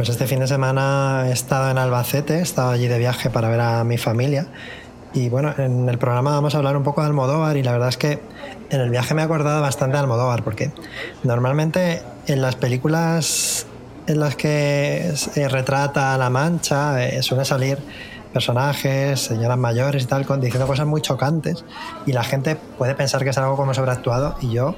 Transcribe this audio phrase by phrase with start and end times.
[0.00, 3.50] Pues este fin de semana he estado en Albacete, he estado allí de viaje para
[3.50, 4.46] ver a mi familia.
[5.12, 7.90] Y bueno, en el programa vamos a hablar un poco de Almodóvar y la verdad
[7.90, 8.18] es que
[8.70, 10.72] en el viaje me he acordado bastante de Almodóvar porque
[11.22, 13.66] normalmente en las películas
[14.06, 17.76] en las que se retrata la mancha eh, suelen salir
[18.32, 21.62] personajes, señoras mayores y tal, diciendo cosas muy chocantes
[22.06, 24.76] y la gente puede pensar que es algo como sobreactuado y yo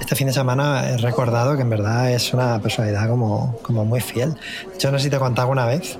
[0.00, 4.00] este fin de semana he recordado que en verdad es una personalidad como, como muy
[4.00, 4.34] fiel.
[4.78, 5.98] Yo no sé si te he contado alguna vez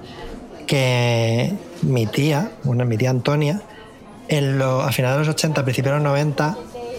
[0.66, 3.62] que mi tía, una, mi tía Antonia,
[4.28, 6.56] en lo, a finales de los 80, principios de los 90,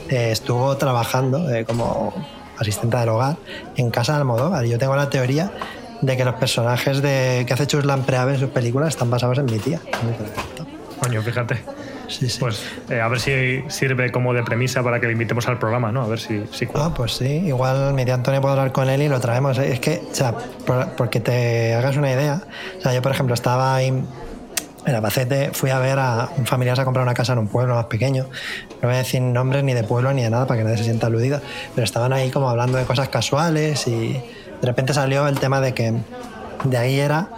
[0.10, 2.14] eh, estuvo trabajando eh, como
[2.58, 3.38] asistente del hogar
[3.76, 4.66] en casa de Almodóvar.
[4.66, 5.52] Yo tengo la teoría
[6.02, 9.46] de que los personajes de que hace Chuslan Preave en sus películas están basados en
[9.46, 9.82] mi tía.
[11.00, 11.64] Coño, fíjate.
[12.08, 12.40] Sí, sí.
[12.40, 15.92] Pues eh, a ver si sirve como de premisa para que le invitemos al programa,
[15.92, 16.04] ¿no?
[16.04, 16.68] A ver si, si.
[16.76, 19.58] Ah, pues sí, igual mi tía Antonia puede hablar con él y lo traemos.
[19.58, 20.34] Es que, o sea,
[20.66, 22.42] por- porque te hagas una idea,
[22.78, 24.06] o sea, yo por ejemplo estaba ahí en
[24.94, 27.74] Albacete, fui a ver a un familiar se ha comprado una casa en un pueblo
[27.76, 28.26] más pequeño.
[28.82, 30.84] No voy a decir nombres ni de pueblo ni de nada para que nadie se
[30.84, 31.42] sienta aludido,
[31.74, 34.22] pero estaban ahí como hablando de cosas casuales y de
[34.68, 35.94] repente salió el tema de que
[36.66, 37.30] de ahí era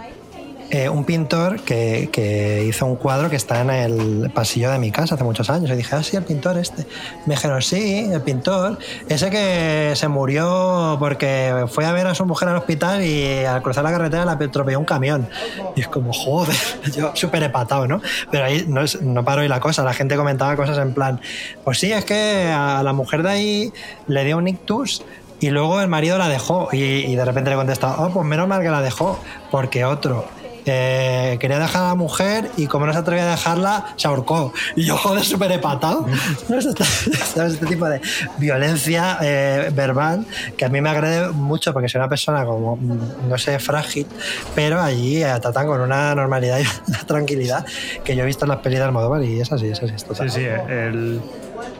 [0.70, 4.90] eh, un pintor que, que hizo un cuadro que está en el pasillo de mi
[4.90, 5.70] casa hace muchos años.
[5.70, 6.86] Y dije, ah, sí, el pintor este.
[7.24, 8.78] Me dijeron, sí, el pintor.
[9.08, 13.62] Ese que se murió porque fue a ver a su mujer al hospital y al
[13.62, 15.28] cruzar la carretera la atropelló un camión.
[15.74, 16.56] Y es como, joder,
[16.96, 18.02] yo súper epatado, ¿no?
[18.30, 19.84] Pero ahí no, es, no paró y la cosa.
[19.84, 21.20] La gente comentaba cosas en plan,
[21.64, 23.72] pues sí, es que a la mujer de ahí
[24.06, 25.02] le dio un ictus
[25.40, 26.68] y luego el marido la dejó.
[26.72, 29.18] Y, de repente le contestaba, oh, pues menos mal que la dejó,
[29.50, 30.26] porque otro
[30.70, 34.52] eh, quería dejar a la mujer y como no se atrevía a dejarla, se ahorcó.
[34.76, 35.48] Y yo, joder, súper.
[35.48, 36.66] ¿Sabes?
[36.66, 36.84] Este,
[37.34, 37.54] ¿sabes?
[37.54, 38.00] Este tipo de
[38.38, 40.26] violencia eh, verbal
[40.56, 44.06] que a mí me agrede mucho porque soy una persona como, mm, no sé, frágil,
[44.54, 47.64] pero allí eh, tratan con una normalidad y una tranquilidad
[48.04, 50.04] que yo he visto en las pelis de Almodóvar y es así, es así, es
[50.04, 50.30] total.
[50.30, 51.20] Sí, sí, el,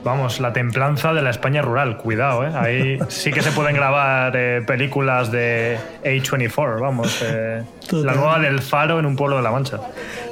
[0.04, 2.52] vamos, la templanza de la España rural, cuidado, ¿eh?
[2.54, 7.62] Ahí sí que se pueden grabar eh, películas de A24, vamos, eh,
[7.92, 9.78] la nueva del Faro en un pueblo de La Mancha.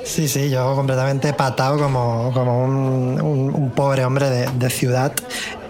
[0.04, 5.12] Sí, sí, yo completamente patado como, como un, un- un pobre hombre de, de ciudad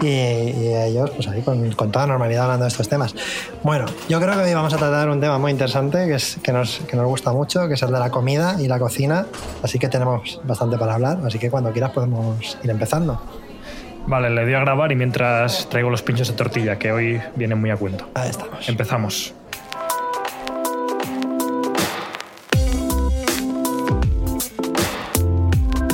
[0.03, 3.15] y, y ellos pues ahí con, con toda normalidad hablando de estos temas.
[3.63, 6.53] Bueno, yo creo que hoy vamos a tratar un tema muy interesante que, es, que,
[6.53, 9.25] nos, que nos gusta mucho, que es el de la comida y la cocina,
[9.63, 13.19] así que tenemos bastante para hablar, así que cuando quieras podemos ir empezando.
[14.09, 17.59] Vale, le doy a grabar y mientras traigo los pinchos de tortilla, que hoy vienen
[17.59, 18.09] muy a cuento.
[18.15, 18.69] Ahí estamos.
[18.69, 19.35] Empezamos.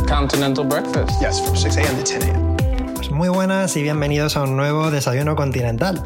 [0.06, 1.22] Continental breakfast.
[1.22, 1.88] Yes, from 6 a.m.
[1.88, 2.56] to 10 a.m.
[2.94, 6.02] Pues muy buenas y bienvenidos a un nuevo Desayuno Continental,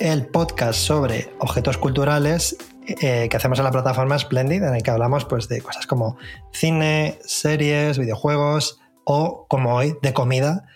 [0.00, 2.56] el podcast sobre objetos culturales
[2.88, 6.16] eh, que hacemos en la plataforma Splendid, en el que hablamos pues, de cosas como
[6.52, 10.66] cine, series, videojuegos o, como hoy, de comida,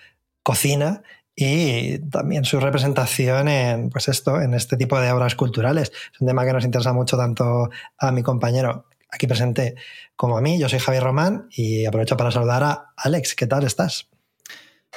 [0.42, 1.02] cocina
[1.34, 5.92] y también su representación en, pues esto, en este tipo de obras culturales.
[6.12, 9.76] Es un tema que nos interesa mucho tanto a mi compañero aquí presente
[10.16, 10.58] como a mí.
[10.58, 13.34] Yo soy Javier Román y aprovecho para saludar a Alex.
[13.34, 14.08] ¿Qué tal estás?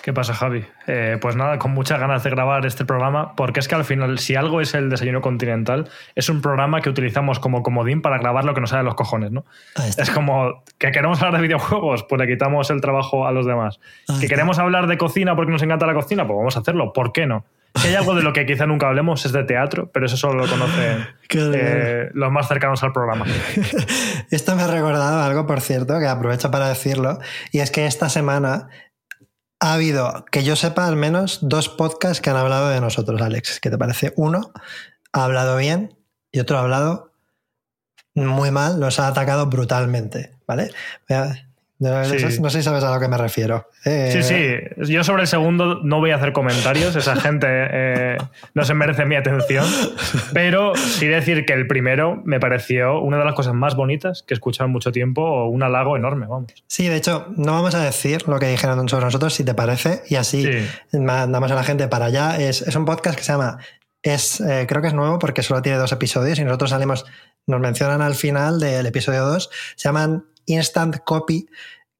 [0.02, 0.64] ¿Qué pasa, Javi?
[0.86, 4.20] Eh, pues nada, con muchas ganas de grabar este programa, porque es que al final,
[4.20, 8.46] si algo es el desayuno continental, es un programa que utilizamos como comodín para grabar
[8.46, 9.46] lo que nos sale de los cojones, ¿no?
[9.98, 13.80] Es como que queremos hablar de videojuegos, pues le quitamos el trabajo a los demás.
[14.08, 14.36] Ahí Que está.
[14.36, 16.94] queremos hablar de cocina porque nos encanta la cocina, pues vamos a hacerlo.
[16.94, 17.46] ¿Por qué no?
[17.74, 20.36] Si hay algo de lo que quizá nunca hablemos es de teatro, pero eso solo
[20.46, 23.26] lo conocen eh, los más cercanos al programa.
[24.30, 27.18] Esto me ha recordado algo, por cierto, que aprovecho para decirlo,
[27.52, 28.70] y es que esta semana
[29.60, 33.60] ha habido, que yo sepa, al menos dos podcasts que han hablado de nosotros, Alex.
[33.60, 34.14] ¿Qué te parece?
[34.16, 34.52] Uno
[35.14, 35.98] ha hablado bien
[36.32, 37.12] y otro ha hablado
[38.14, 40.72] muy mal, nos ha atacado brutalmente, ¿vale?
[41.10, 41.45] Voy a-
[41.78, 42.40] No, Sí.
[42.42, 43.70] no sé si sabes a lo que me refiero.
[43.84, 44.92] Eh, Sí, sí.
[44.94, 46.96] Yo sobre el segundo no voy a hacer comentarios.
[46.96, 48.18] Esa gente eh,
[48.54, 49.66] no se merece mi atención.
[50.34, 54.34] Pero sí decir que el primero me pareció una de las cosas más bonitas que
[54.34, 56.54] he escuchado en mucho tiempo, o un halago enorme, vamos.
[56.68, 60.02] Sí, de hecho, no vamos a decir lo que dijeron sobre nosotros, si te parece,
[60.08, 60.44] y así
[60.92, 60.98] Sí.
[60.98, 62.38] mandamos a la gente para allá.
[62.40, 63.58] Es, es un podcast que se llama.
[64.02, 67.06] Es, eh, creo que es nuevo porque solo tiene dos episodios y nosotros salimos,
[67.48, 71.48] nos mencionan al final del episodio 2, se llaman Instant Copy,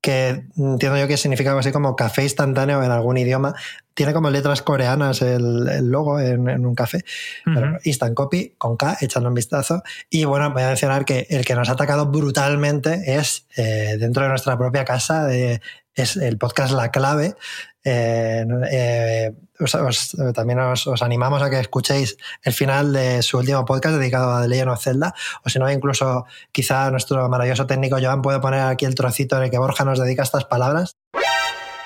[0.02, 3.56] que entiendo yo que significa algo así como café instantáneo en algún idioma.
[3.96, 7.04] Tiene como letras coreanas el, el logo en, en un café.
[7.46, 7.78] Pero.
[7.84, 9.82] Instant Copy con K, echadle un vistazo.
[10.10, 14.24] Y bueno, voy a mencionar que el que nos ha atacado brutalmente es eh, dentro
[14.24, 15.62] de nuestra propia casa, de-
[15.96, 17.36] es el podcast La Clave.
[17.84, 23.38] Eh, eh, os- os- también os, os animamos a que escuchéis el final de su
[23.38, 25.14] último podcast dedicado a The Legend of Zelda,
[25.44, 29.44] o si no, incluso quizá nuestro maravilloso técnico Joan puede poner aquí el trocito en
[29.44, 30.96] el que Borja nos dedica estas palabras.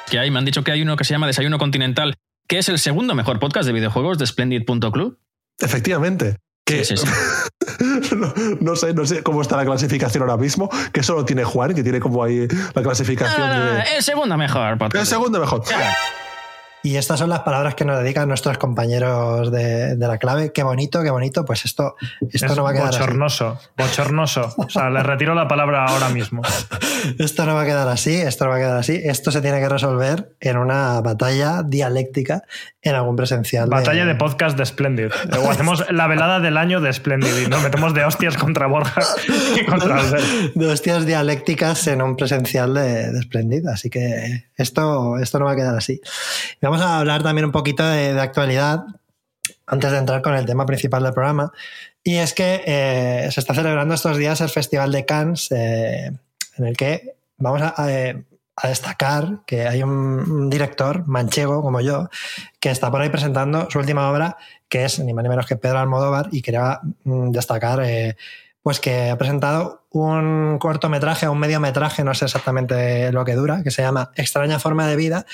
[0.10, 2.16] Que hay, me han dicho que hay uno que se llama Desayuno Continental,
[2.48, 5.20] que es el segundo mejor podcast de videojuegos de Splendid.club.
[5.60, 6.38] Efectivamente.
[6.70, 11.44] Que, no, no sé, no sé cómo está la clasificación ahora mismo, que solo tiene
[11.44, 13.98] Juan, que tiene como ahí la clasificación Ah, de...
[13.98, 14.96] el segundo mejor podcast.
[15.04, 15.64] El segundo mejor.
[16.82, 20.54] Y estas son las palabras que nos dedican nuestros compañeros de, de la clave.
[20.54, 21.44] Qué bonito, qué bonito.
[21.44, 21.96] Pues esto,
[22.32, 23.00] esto Es no va a quedar así.
[23.00, 24.54] bochornoso, bochornoso.
[24.58, 26.42] O sea, le retiro la palabra ahora mismo.
[27.18, 29.00] Esto no va a quedar así, esto no va a quedar así.
[29.02, 32.44] Esto se tiene que resolver en una batalla dialéctica
[32.82, 33.70] en algún presencial.
[33.70, 35.08] Batalla de podcast de Splendid.
[35.42, 39.02] O hacemos la velada del año de Splendid y nos metemos de hostias contra Borja
[39.62, 40.26] y contra Albert.
[40.56, 43.66] de hostias dialécticas en un presencial de, de Splendid.
[43.68, 46.02] Así que esto, esto no va a quedar así.
[46.70, 48.86] Vamos a hablar también un poquito de, actualidad
[49.66, 51.52] antes de entrar con el tema principal del programa.
[52.04, 56.12] Y es que eh, se está celebrando estos días el Festival de Cannes, eh,
[56.58, 57.88] en el que vamos a,
[58.68, 62.08] destacar que hay un, un director manchego como yo
[62.60, 64.38] que está por ahí presentando su última obra,
[64.68, 68.16] que es ni más ni menos que Pedro Almodóvar, y quería mm, destacar eh,
[68.62, 73.64] pues que ha presentado un cortometraje o un mediometraje, no sé exactamente lo que dura,
[73.64, 75.26] que se llama Extraña forma de vida,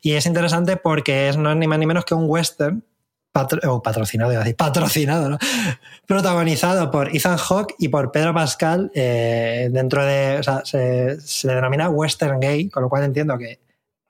[0.00, 2.84] y es interesante porque es no es ni más ni menos que un western
[3.32, 5.38] patro- o patrocinado, iba a decir, patrocinado, ¿no?
[6.06, 11.46] protagonizado por Ethan Hawke y por Pedro Pascal eh, dentro de, o sea, se, se
[11.46, 13.60] le denomina western gay, con lo cual entiendo que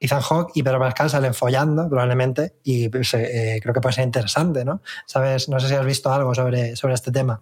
[0.01, 4.05] Ethan Hawke y Pedro Pascal salen follando probablemente y pues, eh, creo que puede ser
[4.05, 4.83] interesante, ¿no?
[5.07, 7.41] Sabes, no sé si has visto algo sobre, sobre este tema.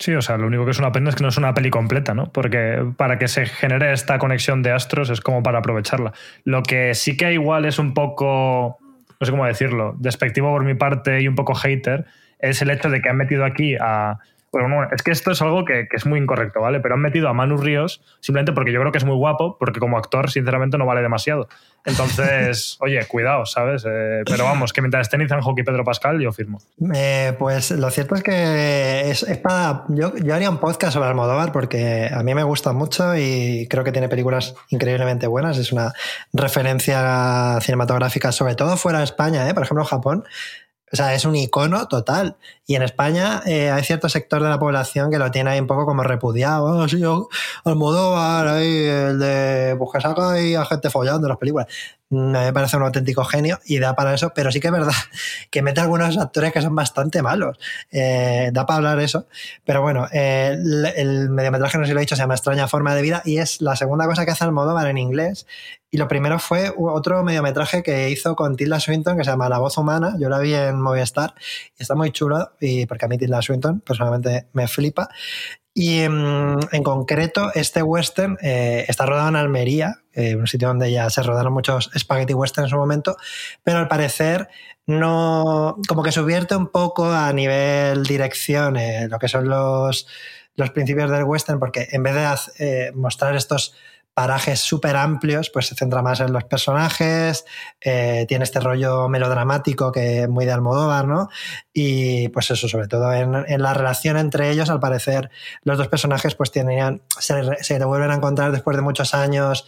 [0.00, 1.68] Sí, o sea, lo único que es una pena es que no es una peli
[1.68, 2.32] completa, ¿no?
[2.32, 6.14] Porque para que se genere esta conexión de astros es como para aprovecharla.
[6.44, 8.78] Lo que sí que igual es un poco,
[9.20, 12.06] no sé cómo decirlo, despectivo por mi parte y un poco hater,
[12.38, 14.18] es el hecho de que han metido aquí a...
[14.52, 16.80] Bueno, no, es que esto es algo que, que es muy incorrecto, ¿vale?
[16.80, 19.78] Pero han metido a Manu Ríos simplemente porque yo creo que es muy guapo, porque
[19.78, 21.48] como actor, sinceramente, no vale demasiado.
[21.84, 23.84] Entonces, oye, cuidado, ¿sabes?
[23.86, 26.60] Eh, pero vamos, que mientras estén Ethan Hawke y Pedro Pascal, yo firmo.
[26.94, 29.84] Eh, pues lo cierto es que es, es para.
[29.88, 33.84] Yo, yo haría un podcast sobre Almodóvar porque a mí me gusta mucho y creo
[33.84, 35.58] que tiene películas increíblemente buenas.
[35.58, 35.92] Es una
[36.32, 39.54] referencia cinematográfica, sobre todo fuera de España, ¿eh?
[39.54, 40.24] por ejemplo, Japón.
[40.92, 42.36] O sea, es un icono total.
[42.66, 45.66] Y en España eh, hay cierto sector de la población que lo tiene ahí un
[45.66, 46.82] poco como repudiado.
[46.82, 47.02] Ah, sí,
[47.64, 49.76] Almodóvar, ahí, el de.
[49.78, 51.66] Pues que saca ahí a gente follando en las películas.
[52.10, 54.92] Me parece un auténtico genio y da para eso, pero sí que es verdad
[55.50, 57.58] que mete algunos actores que son bastante malos.
[57.92, 59.26] Eh, da para hablar eso.
[59.64, 62.94] Pero bueno, eh, el, el mediometraje, no sé lo he dicho, se llama Extraña Forma
[62.94, 65.46] de Vida y es la segunda cosa que hace Almodóvar en inglés.
[65.92, 69.58] Y lo primero fue otro mediometraje que hizo con Tilda Swinton que se llama La
[69.58, 70.14] Voz Humana.
[70.20, 71.34] Yo la vi en Movistar
[71.76, 75.08] y está muy chulo y porque a mí Tilda Swinton personalmente me flipa.
[75.74, 80.90] Y mm, en concreto, este western eh, está rodado en Almería, eh, un sitio donde
[80.90, 83.16] ya se rodaron muchos spaghetti western en su momento,
[83.62, 84.48] pero al parecer
[84.86, 85.76] no.
[85.86, 90.08] como que subvierte un poco a nivel dirección eh, lo que son los,
[90.56, 93.74] los principios del western, porque en vez de mostrar estos
[94.20, 97.46] parajes súper amplios, pues se centra más en los personajes,
[97.80, 101.30] eh, tiene este rollo melodramático que es muy de Almodóvar, ¿no?
[101.72, 105.30] Y pues eso, sobre todo en, en la relación entre ellos, al parecer
[105.62, 109.66] los dos personajes pues tenían, se, se vuelven a encontrar después de muchos años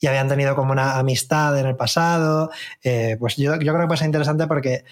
[0.00, 2.50] y habían tenido como una amistad en el pasado.
[2.82, 4.84] Eh, pues yo, yo creo que ser interesante porque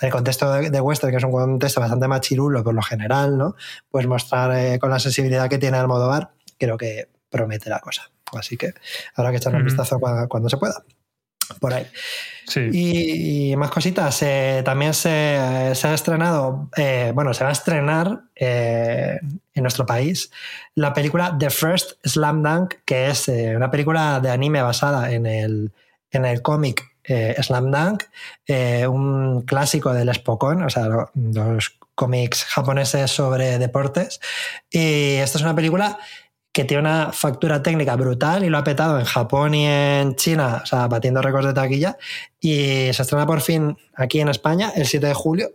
[0.00, 3.56] el contexto de, western, que es un contexto bastante machirulo por lo general, ¿no?
[3.90, 8.13] Pues mostrar eh, con la sensibilidad que tiene Almodóvar, creo que promete la cosa.
[8.38, 8.72] Así que
[9.14, 10.82] habrá que echarle un vistazo cua- cuando se pueda.
[11.60, 11.86] por ahí.
[12.46, 12.68] Sí.
[12.72, 14.22] Y, y más cositas.
[14.22, 19.18] eh, también se, se ha estrenado, eh, bueno, se va a estrenar eh,
[19.54, 20.30] en nuestro país
[20.74, 25.26] la película The First Slam Dunk, que es eh, una película de anime basada en
[25.26, 25.72] el,
[26.10, 28.04] en el cómic eh, Slam Dunk,
[28.88, 34.20] un clásico del Spokon, o sea, lo- los cómics japoneses sobre deportes.
[34.70, 35.98] Y esta es una película
[36.54, 40.60] que tiene una factura técnica brutal y lo ha petado en Japón y en China,
[40.62, 41.96] o sea, batiendo récords de taquilla.
[42.38, 45.48] Y se estrena por fin aquí en España el 7 de julio,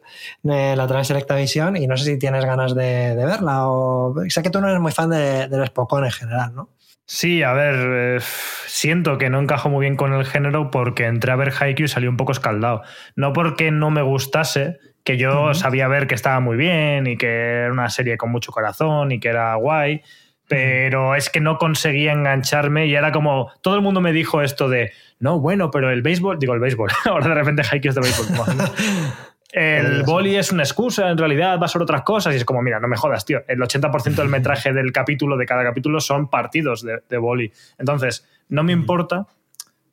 [0.44, 4.13] eh, la trae Selectavisión, y no sé si tienes ganas de, de verla o...
[4.27, 6.70] Sé que tú no eres muy fan de, del Spokon en general, ¿no?
[7.06, 8.20] Sí, a ver, eh,
[8.68, 11.88] siento que no encajo muy bien con el género porque entré a ver Haikyuu y
[11.88, 12.82] salí un poco escaldado.
[13.15, 17.27] No porque no me gustase, que yo sabía ver que estaba muy bien y que
[17.27, 20.03] era una serie con mucho corazón y que era guay,
[20.50, 24.68] pero es que no conseguía engancharme y era como, todo el mundo me dijo esto
[24.68, 28.01] de, no, bueno, pero el béisbol, digo el béisbol, ahora de repente Haikyuu es de
[28.01, 28.27] béisbol.
[29.51, 32.36] El boli es una excusa, en realidad va sobre otras cosas.
[32.36, 33.41] Y es como, mira, no me jodas, tío.
[33.48, 37.51] El 80% del metraje del capítulo, de cada capítulo, son partidos de, de boli.
[37.79, 39.25] Entonces, no me importa,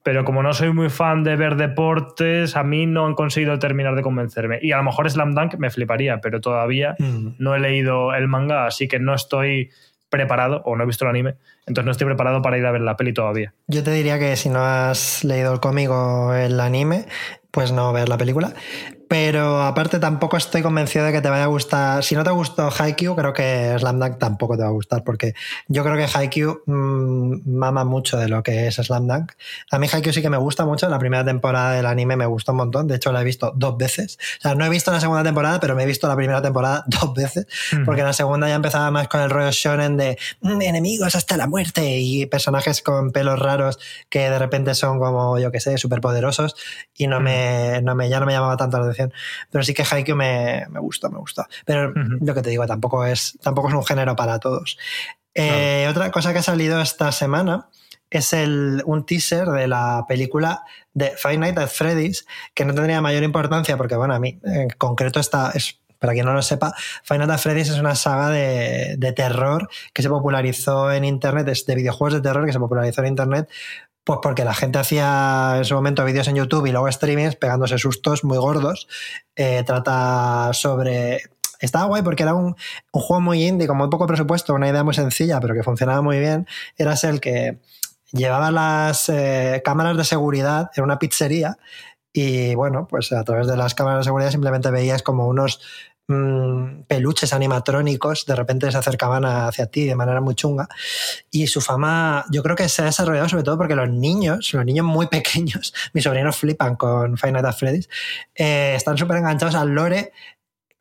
[0.03, 3.95] pero como no soy muy fan de ver deportes, a mí no han conseguido terminar
[3.97, 4.59] de convencerme.
[4.61, 7.37] Y a lo mejor Slam Dunk me fliparía, pero todavía Mm.
[7.39, 9.71] no he leído el manga, así que no estoy
[10.17, 12.81] preparado, o no he visto el anime, entonces no estoy preparado para ir a ver
[12.81, 13.53] la peli todavía.
[13.67, 17.07] Yo te diría que si no has leído el cómic o el anime,
[17.51, 18.55] pues no ver la película.
[19.09, 22.03] Pero aparte tampoco estoy convencido de que te vaya a gustar.
[22.03, 25.35] Si no te gustó Haikyuu, creo que Slam Dunk tampoco te va a gustar, porque
[25.69, 29.33] yo creo que Haikyuu mm, mama mucho de lo que es Slam Dunk.
[29.71, 30.89] A mí Haikyuu sí que me gusta mucho.
[30.89, 32.89] La primera temporada del anime me gustó un montón.
[32.89, 34.19] De hecho, la he visto dos veces.
[34.39, 36.85] O sea, no he visto la segunda temporada, pero me he visto la primera temporada
[36.89, 37.47] dos veces,
[37.85, 41.47] porque la segunda ya empezaba más con el rollo shonen de mm, enemigos hasta la
[41.47, 46.57] muerte y personajes con pelos raros que de repente son como, yo que sé, superpoderosos
[46.97, 48.96] y no me, no me, ya no me llamaba tanto la atención.
[49.51, 51.47] Pero sí que Haikyuu me, me gustó, me gustó.
[51.65, 54.79] Pero lo que te digo, tampoco es, tampoco es un género para todos.
[55.35, 57.69] Eh, Otra cosa que ha salido esta semana
[58.11, 60.63] es el, un teaser de la película
[60.95, 64.71] de Five Nights at Freddy's, que no tendría mayor importancia porque, bueno, a mí en
[64.71, 66.73] concreto está, es, para quien no lo sepa,
[67.19, 71.67] Nights at Freddy's es una saga de, de terror que se popularizó en Internet, es
[71.67, 73.49] de videojuegos de terror que se popularizó en Internet
[74.07, 77.77] pues porque la gente hacía en su momento vídeos en YouTube y luego streamings pegándose
[77.77, 78.87] sustos muy gordos.
[79.35, 81.23] Eh, trata sobre...
[81.59, 82.55] Estaba guay porque era un,
[82.93, 86.03] un juego muy indie, con muy poco presupuesto, una idea muy sencilla, pero que funcionaba
[86.03, 86.47] muy bien.
[86.77, 87.59] Eras el que
[88.13, 91.59] llevaba las eh, cámaras de seguridad en una pizzería
[92.13, 95.61] y bueno, pues a través de las cámaras de seguridad simplemente veías como unos
[96.09, 100.69] mm, peluches animatrónicos de repente se acercaban hacia ti de manera muy chunga
[101.31, 104.65] y su fama yo creo que se ha desarrollado sobre todo porque los niños, los
[104.65, 107.89] niños muy pequeños, mis sobrinos flipan con Nights at Freddy's,
[108.35, 110.13] eh, están súper enganchados al lore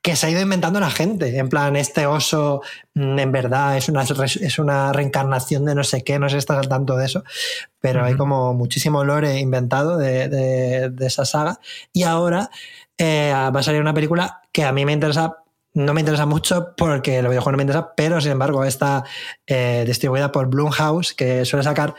[0.02, 1.40] que se ha ido inventando la gente.
[1.40, 2.62] En plan, este oso
[2.94, 6.38] mm, en verdad es una, es una reencarnación de no sé qué, no sé si
[6.38, 7.24] estás al tanto de eso,
[7.80, 11.60] pero hay como muchísimo lore inventado de, de- de esa saga.
[11.92, 12.52] Y ahora
[12.98, 15.38] eh, va a salir una película que a mí me interesa.
[15.74, 19.04] No me interesa mucho porque el videojuego no me interesa, pero sin embargo está
[19.46, 21.96] eh, distribuida por Blumhouse, que suele sacar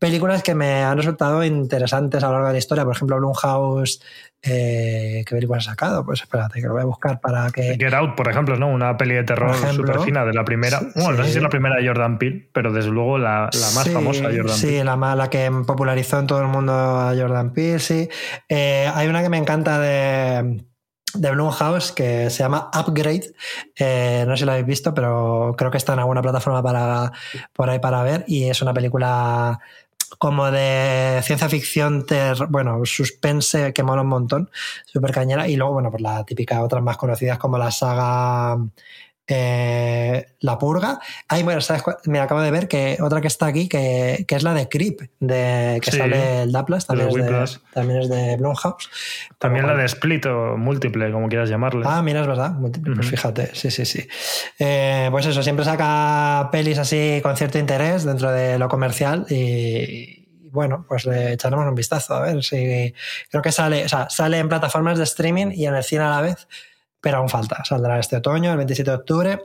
[0.00, 2.84] películas que me han resultado interesantes a lo largo de la historia.
[2.84, 4.02] Por ejemplo, Blumhouse,
[4.42, 6.04] eh, ¿qué película ha sacado?
[6.04, 7.76] Pues espérate, que lo voy a buscar para que...
[7.78, 8.68] Get Out, por ejemplo, ¿no?
[8.68, 10.78] Una peli de terror súper fina de la primera.
[10.78, 11.30] Sí, bueno, no sé sí.
[11.32, 14.28] si es la primera de Jordan Peele, pero desde luego la, la más Sí, famosa
[14.28, 14.84] de Jordan Sí, Peele.
[14.84, 18.08] la, ma- la que popularizó en todo el mundo a Jordan Peele, sí.
[18.48, 20.64] Eh, hay una que me encanta de,
[21.14, 23.32] de Blumhouse que se llama Upgrade.
[23.76, 27.12] Eh, no sé si la habéis visto, pero creo que está en alguna plataforma para,
[27.52, 28.24] por ahí para ver.
[28.26, 29.60] Y es una película
[30.20, 34.50] como de ciencia ficción, ter- bueno, suspense que mola un montón,
[34.84, 35.48] súper cañera.
[35.48, 38.58] Y luego, bueno, pues la típica, otras más conocidas como la saga
[39.32, 41.00] eh, La Purga.
[41.28, 41.60] Ay, bueno.
[42.04, 45.00] Me acabo de ver que otra que está aquí, que, que es la de Creep,
[45.20, 48.90] de, que Sí, sale el Daplas, también, es de, también es de Blumhouse.
[49.38, 51.84] También la de Split o Múltiple, como quieras llamarle.
[51.86, 52.52] Ah, mira, es verdad.
[52.52, 54.06] Múltiple, Pues fíjate, sí, sí, sí.
[54.58, 60.20] Eh, pues eso, siempre saca pelis así con cierto interés dentro de lo comercial y
[60.52, 62.94] bueno, pues le echaremos un vistazo a ver si.
[63.30, 66.10] Creo que sale, o sea, sale en plataformas de streaming y en el cine a
[66.10, 66.48] la vez,
[67.00, 67.64] pero aún falta.
[67.64, 69.44] Saldrá este otoño, el 27 de octubre.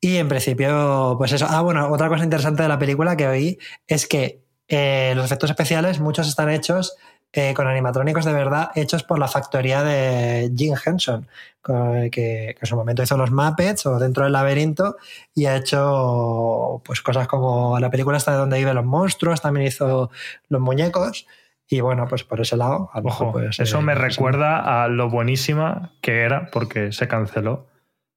[0.00, 1.46] Y en principio, pues eso.
[1.48, 5.50] Ah, bueno, otra cosa interesante de la película que oí es que eh, los efectos
[5.50, 6.96] especiales, muchos están hechos
[7.36, 11.26] eh, con animatrónicos de verdad, hechos por la factoría de Jim Henson,
[11.64, 14.96] que, en su momento hizo los Muppets o Dentro del Laberinto
[15.34, 19.66] y ha hecho pues cosas como la película esta de donde viven los monstruos, también
[19.66, 20.10] hizo
[20.48, 21.26] los muñecos.
[21.68, 24.08] Y bueno, pues por ese lado, a lo Ojo, mejor puede ser- eso me pues,
[24.16, 27.68] recuerda a lo buenísima que era, porque se canceló,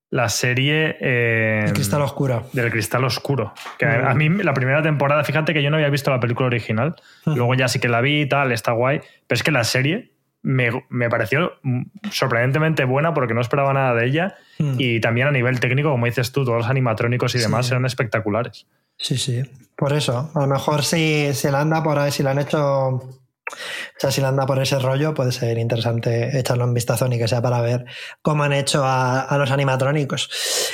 [0.10, 2.46] la serie eh, El cristal oscuro.
[2.54, 3.54] del Cristal Oscuro.
[3.78, 4.08] Que Mm.
[4.08, 7.36] a mí la primera temporada, fíjate que yo no había visto la película original, Mm.
[7.36, 10.14] luego ya sí que la vi y tal, está guay, pero es que la serie
[10.44, 14.76] me, me pareció mm, sorprendentemente buena porque no esperaba nada de ella Mm.
[14.78, 17.44] y también a nivel técnico, como dices tú, todos los animatrónicos y Sí.
[17.46, 18.66] demás eran espectaculares.
[18.98, 19.44] Sí, sí.
[19.76, 23.02] Por eso, a lo mejor si, si la anda por ahí, si la han hecho,
[23.50, 27.18] o sea, si la anda por ese rollo, puede ser interesante echarlo un vistazo ni
[27.18, 27.86] que sea para ver
[28.22, 30.30] cómo han hecho a, a los animatrónicos.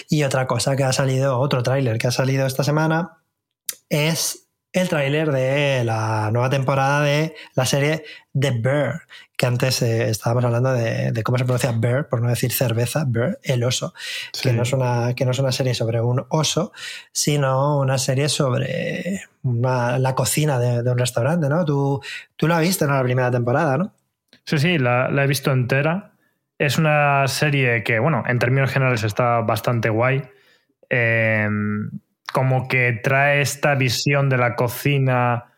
[0.09, 3.23] Y otra cosa que ha salido, otro tráiler que ha salido esta semana,
[3.89, 8.03] es el tráiler de la nueva temporada de la serie
[8.37, 9.03] The Bear,
[9.43, 13.03] que antes eh, estábamos hablando de, de cómo se pronuncia Bear, por no decir cerveza,
[13.05, 13.93] Bear, el oso,
[14.41, 16.71] que, no es una, que no es una serie sobre un oso,
[17.11, 21.65] sino una serie sobre una- la cocina de, de un restaurante, ¿no?
[21.65, 22.01] Tú,
[22.37, 22.93] tú la viste, ¿no?
[22.93, 23.93] La primera temporada, ¿no?
[24.45, 26.13] Sí, sí, la, la he visto entera.
[26.57, 30.23] Es una serie que, bueno, en términos generales está bastante guay.
[30.89, 31.49] Eh,
[32.31, 35.52] como que trae esta visión de la cocina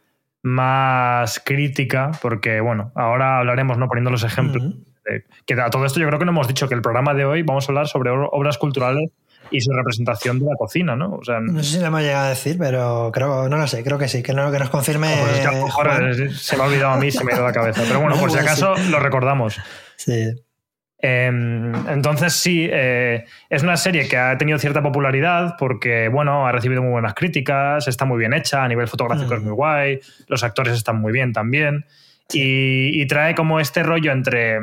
[0.49, 3.87] más crítica, porque, bueno, ahora hablaremos, ¿no?
[3.87, 4.63] Poniendo los ejemplos.
[5.03, 7.25] De- que a todo esto yo creo que no hemos dicho que el programa de
[7.25, 9.09] hoy vamos a hablar sobre ob- obras culturales
[9.51, 11.13] y su representación de la cocina, ¿no?
[11.15, 13.83] O sea, No sé si lo hemos llegado a decir, pero creo, no lo sé,
[13.83, 15.15] creo que sí, que no que nos confirme.
[15.19, 17.35] pues es que a lo mejor, se me ha olvidado a mí, se me ha
[17.35, 17.81] ido la cabeza.
[17.87, 19.59] Pero bueno, por si acaso lo recordamos.
[19.95, 20.31] Sí.
[21.07, 21.27] Eh,
[21.89, 26.81] entonces sí, eh, es una serie que ha tenido cierta popularidad porque, bueno, ha recibido
[26.81, 29.38] muy buenas críticas, está muy bien hecha, a nivel fotográfico Mm.
[29.38, 31.85] es muy guay, los actores están muy bien también.
[32.33, 34.57] Y, y trae como este rollo entre...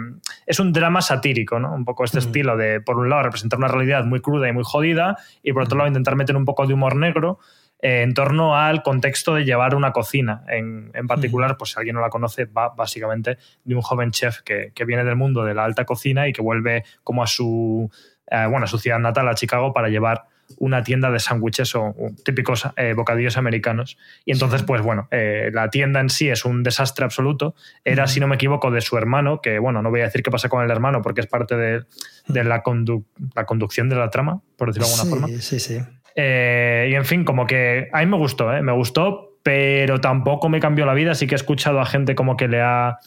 [0.44, 1.72] Es un drama satírico, ¿no?
[1.72, 2.26] Un poco este Mm.
[2.26, 5.62] estilo de, por un lado, representar una realidad muy cruda y muy jodida, y por
[5.62, 7.38] otro lado, intentar meter un poco de humor negro
[7.82, 10.44] eh, en torno al contexto de llevar una cocina.
[10.48, 14.40] En, en particular, pues si alguien no la conoce, va básicamente de un joven chef
[14.42, 17.90] que, que viene del mundo de la alta cocina y que vuelve como a su,
[18.30, 20.22] eh, bueno, a su ciudad natal, a Chicago, para llevar
[20.58, 23.96] una tienda de sándwiches o, o típicos eh, bocadillos americanos.
[24.26, 27.54] Y entonces, pues bueno, eh, la tienda en sí es un desastre absoluto.
[27.84, 30.30] Era, si no me equivoco, de su hermano, que bueno, no voy a decir qué
[30.30, 31.84] pasa con el hermano porque es parte de,
[32.28, 35.28] de la, condu- la conducción de la trama, por decirlo de alguna forma.
[35.28, 35.80] Sí, sí, sí.
[36.14, 38.62] Eh, y en fin, como que a mí me gustó, ¿eh?
[38.62, 41.14] me gustó, pero tampoco me cambió la vida.
[41.14, 42.99] Sí que he escuchado a gente como que le ha,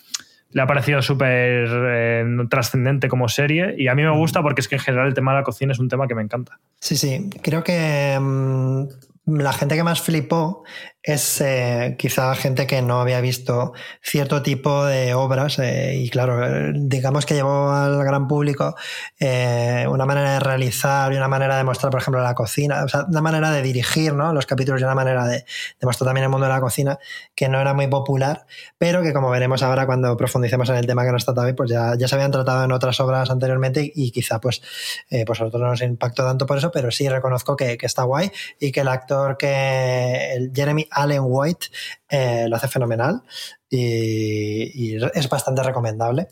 [0.52, 3.76] le ha parecido súper eh, trascendente como serie.
[3.78, 5.72] Y a mí me gusta porque es que en general el tema de la cocina
[5.72, 6.60] es un tema que me encanta.
[6.80, 7.30] Sí, sí.
[7.42, 8.84] Creo que mm,
[9.26, 10.64] la gente que más flipó
[11.06, 16.74] es eh, quizá gente que no había visto cierto tipo de obras eh, y claro,
[16.74, 18.76] digamos que llevó al gran público
[19.20, 22.88] eh, una manera de realizar y una manera de mostrar, por ejemplo, la cocina, o
[22.88, 24.34] sea, una manera de dirigir ¿no?
[24.34, 25.46] los capítulos y una manera de,
[25.84, 26.98] mostrar también el mundo de la cocina
[27.36, 28.48] que no era muy popular,
[28.80, 31.94] pero que como veremos ahora cuando profundicemos en el tema que nos trata pues ya,
[31.96, 34.64] ya se habían tratado en otras obras anteriormente y, quizá pues,
[35.10, 38.02] pues a nosotros no nos impactó tanto por eso, pero sí reconozco que, que está
[38.02, 41.68] guay y que el actor que el Jeremy Allen White
[42.10, 43.22] eh, lo hace fenomenal
[43.70, 46.28] y, y es bastante recomendable.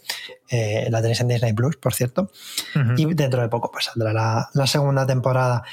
[0.49, 2.32] Eh, la tenéis en Disney Plus, por cierto.
[2.97, 5.63] Y dentro de poco pues saldrá la, la segunda temporada.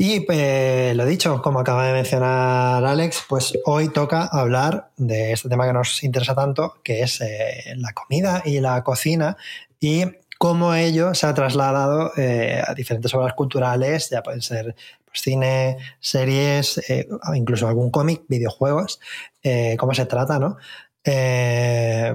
[0.00, 5.48] Y eh, lo dicho, como acaba de mencionar Alex, pues hoy toca hablar de este
[5.48, 9.36] tema que nos interesa tanto, que es eh, la comida y la cocina
[9.80, 10.04] y
[10.38, 14.76] cómo ello se ha trasladado eh, a diferentes obras culturales, ya pueden ser
[15.08, 19.00] pues, cine, series, eh, incluso algún cómic, videojuegos,
[19.42, 20.56] eh, cómo se trata, ¿no?
[21.04, 22.14] Eh,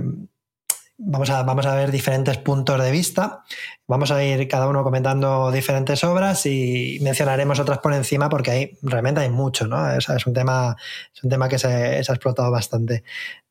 [0.98, 3.44] vamos, a, vamos a ver diferentes puntos de vista.
[3.88, 8.78] Vamos a ir cada uno comentando diferentes obras y mencionaremos otras por encima porque hay,
[8.82, 9.92] realmente hay mucho, ¿no?
[9.92, 10.76] Es un, tema,
[11.14, 13.04] es un tema que se, se ha explotado bastante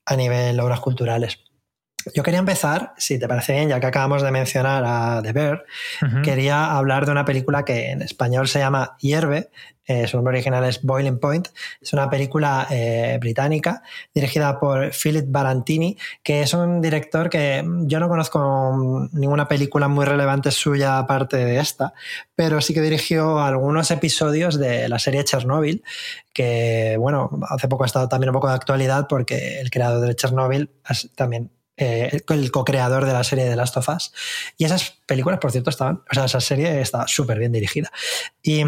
[0.07, 1.52] a nivel obras culturales.
[2.15, 5.65] Yo quería empezar, si te parece bien, ya que acabamos de mencionar a The Bear,
[6.23, 9.51] quería hablar de una película que en español se llama Hierve,
[9.85, 11.49] eh, su nombre original es Boiling Point,
[11.81, 13.83] es una película eh, británica
[14.15, 20.05] dirigida por Philip Barantini, que es un director que yo no conozco ninguna película muy
[20.05, 21.95] relevante suya aparte de esta,
[22.37, 25.83] pero sí que dirigió algunos episodios de la serie Chernobyl,
[26.33, 30.15] que bueno, hace poco ha estado también un poco de actualidad porque el creador de
[30.15, 30.71] Chernobyl
[31.17, 31.51] también
[31.83, 34.12] eh, el co-creador de la serie de Last of Us.
[34.57, 37.90] Y esas películas, por cierto, estaban, o sea, esa serie está súper bien dirigida.
[38.42, 38.62] Y,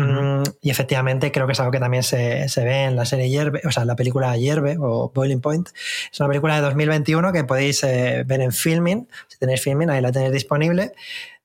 [0.62, 3.70] efectivamente creo que es algo que también se, se, ve en la serie Hierve, o
[3.70, 5.68] sea, en la película Hierve o Boiling Point.
[6.12, 9.09] Es una película de 2021 que podéis eh, ver en Filming.
[9.29, 10.92] Si tenéis Filming, ahí la tenéis disponible.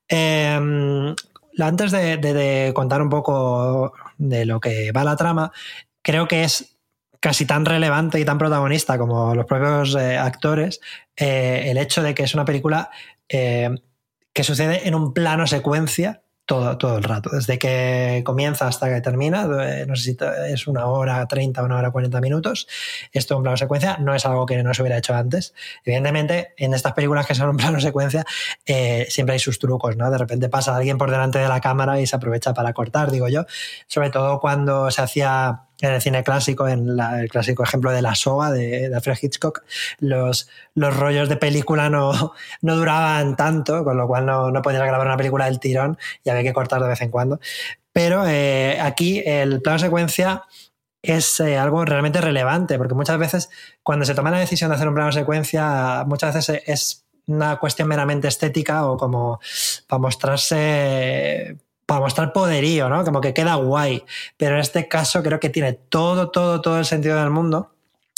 [0.08, 1.14] Eh,
[1.58, 5.52] antes de, de, de contar un poco de lo que va la trama,
[6.02, 6.76] creo que es
[7.20, 10.80] casi tan relevante y tan protagonista como los propios eh, actores
[11.16, 12.90] eh, el hecho de que es una película
[13.28, 13.70] eh,
[14.32, 19.00] que sucede en un plano secuencia todo, todo el rato, desde que comienza hasta que
[19.00, 20.16] termina, no sé si
[20.48, 22.66] es una hora 30, una hora 40 minutos,
[23.12, 25.54] esto en plano secuencia no es algo que no se hubiera hecho antes.
[25.84, 28.24] Evidentemente, en estas películas que son en plano secuencia,
[28.66, 30.10] siempre hay sus trucos, ¿no?
[30.10, 33.28] De repente pasa alguien por delante de la cámara y se aprovecha para cortar, digo
[33.28, 33.44] yo,
[33.86, 38.14] sobre todo cuando se hacía en el cine clásico, en el clásico ejemplo de la
[38.14, 39.62] soga de, de Alfred Hitchcock,
[39.98, 44.82] los, los rollos de película no, no duraban tanto, con lo cual no, no podías
[44.82, 47.40] grabar una película del tirón y había que cortar de vez en cuando.
[47.92, 50.44] Pero eh, aquí el plano secuencia
[51.02, 53.50] es eh, algo realmente relevante, porque muchas veces
[53.82, 57.88] cuando se toma la decisión de hacer un plano secuencia, muchas veces es una cuestión
[57.88, 59.40] meramente estética o como
[59.86, 61.56] para mostrarse
[61.90, 63.04] para mostrar poderío, ¿no?
[63.04, 64.04] Como que queda guay.
[64.36, 67.72] Pero en este caso creo que tiene todo, todo, todo el sentido del mundo,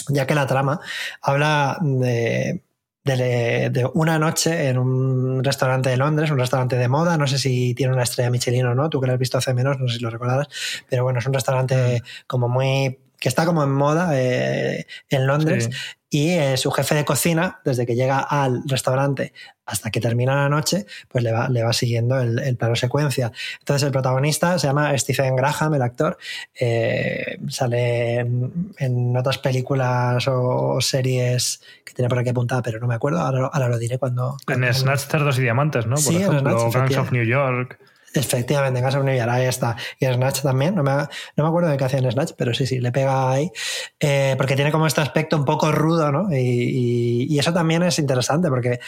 [0.08, 0.78] ya que la trama
[1.22, 2.60] habla de,
[3.02, 7.38] de, de una noche en un restaurante de Londres, un restaurante de moda, no sé
[7.38, 9.88] si tiene una estrella Michelin o no, tú que lo has visto hace menos, no
[9.88, 10.48] sé si lo recordarás,
[10.90, 15.68] pero bueno, es un restaurante como muy que está como en moda eh, en Londres
[15.70, 15.78] Sí.
[16.10, 19.32] y eh, su jefe de cocina, desde que llega al restaurante
[19.64, 23.30] hasta que termina la noche, pues le va, le va siguiendo el, el plano secuencia.
[23.60, 26.18] Entonces el protagonista se llama Stephen Graham, el actor,
[26.58, 32.88] eh, sale en, en otras películas o, series que tiene por aquí apuntada, pero no
[32.88, 34.36] me acuerdo, ahora, ahora lo diré cuando...
[34.48, 35.94] En Snatch, Cerdos y Diamantes, ¿no?
[35.94, 37.12] Por Sí, en ejemplo, Snatch, Gangs of.
[37.12, 37.78] New York.
[38.14, 39.76] Efectivamente, en York, ahí está.
[39.98, 42.66] Y Snatch también, no me, no me acuerdo de qué hacía en Snatch, pero sí,
[42.66, 43.50] sí, le pega ahí.
[43.98, 46.28] Eh, porque tiene como este aspecto un poco rudo, ¿no?
[46.30, 48.78] Y, eso también es interesante, porque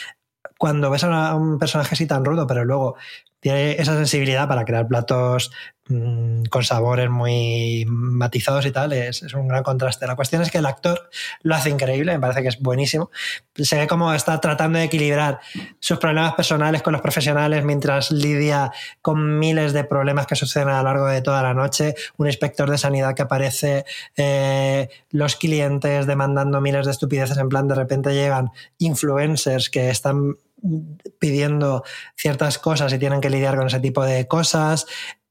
[0.59, 2.97] cuando ves a, un personaje así tan rudo, pero luego
[3.41, 5.51] tiene esa sensibilidad para crear platos
[5.87, 10.07] con sabores muy matizados y tal, es, un gran contraste.
[10.07, 11.11] La cuestión es que el actor
[11.43, 13.11] lo hace increíble, me parece que es buenísimo.
[13.55, 15.41] Se ve como está tratando de equilibrar
[15.81, 20.79] sus problemas personales con los profesionales mientras lidia con miles de problemas que suceden a
[20.79, 23.85] lo largo de toda la noche, un inspector de sanidad que aparece,
[24.17, 30.37] eh, los clientes demandando miles de estupideces, en plan de repente llegan influencers que están
[31.19, 31.85] pidiendo
[32.17, 34.87] ciertas cosas y tienen que lidiar con ese tipo de cosas,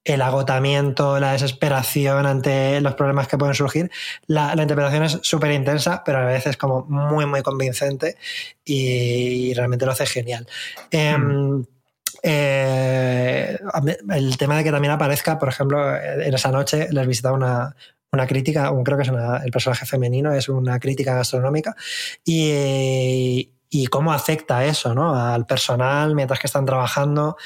[0.05, 3.89] el agotamiento, la desesperación ante los problemas que pueden surgir.
[4.27, 8.17] La, la interpretación es súper intensa, pero a veces como muy, muy convincente
[8.65, 10.45] y realmente lo hace genial.
[10.91, 11.63] Em,
[12.21, 17.07] eh, a mí- el tema de que también aparezca, por ejemplo, en esa noche les
[17.07, 17.75] visitaba una,
[18.11, 21.75] una crítica, un- creo que es una- el personaje femenino, es una crítica gastronómica,
[22.25, 25.15] y, y cómo afecta eso ¿no?
[25.15, 27.37] al personal mientras que están trabajando.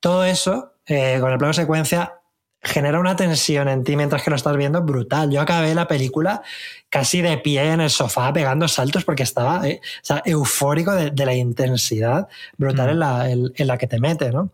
[0.00, 2.14] Todo eso, eh, con el plano secuencia,
[2.62, 5.30] genera una tensión en ti mientras que lo estás viendo brutal.
[5.30, 6.42] Yo acabé la película
[6.90, 11.10] casi de pie en el sofá pegando saltos porque estaba eh, o sea, eufórico de,
[11.10, 12.90] de la intensidad brutal Mm.
[12.90, 14.50] en, la, en- en la que te mete, ¿no?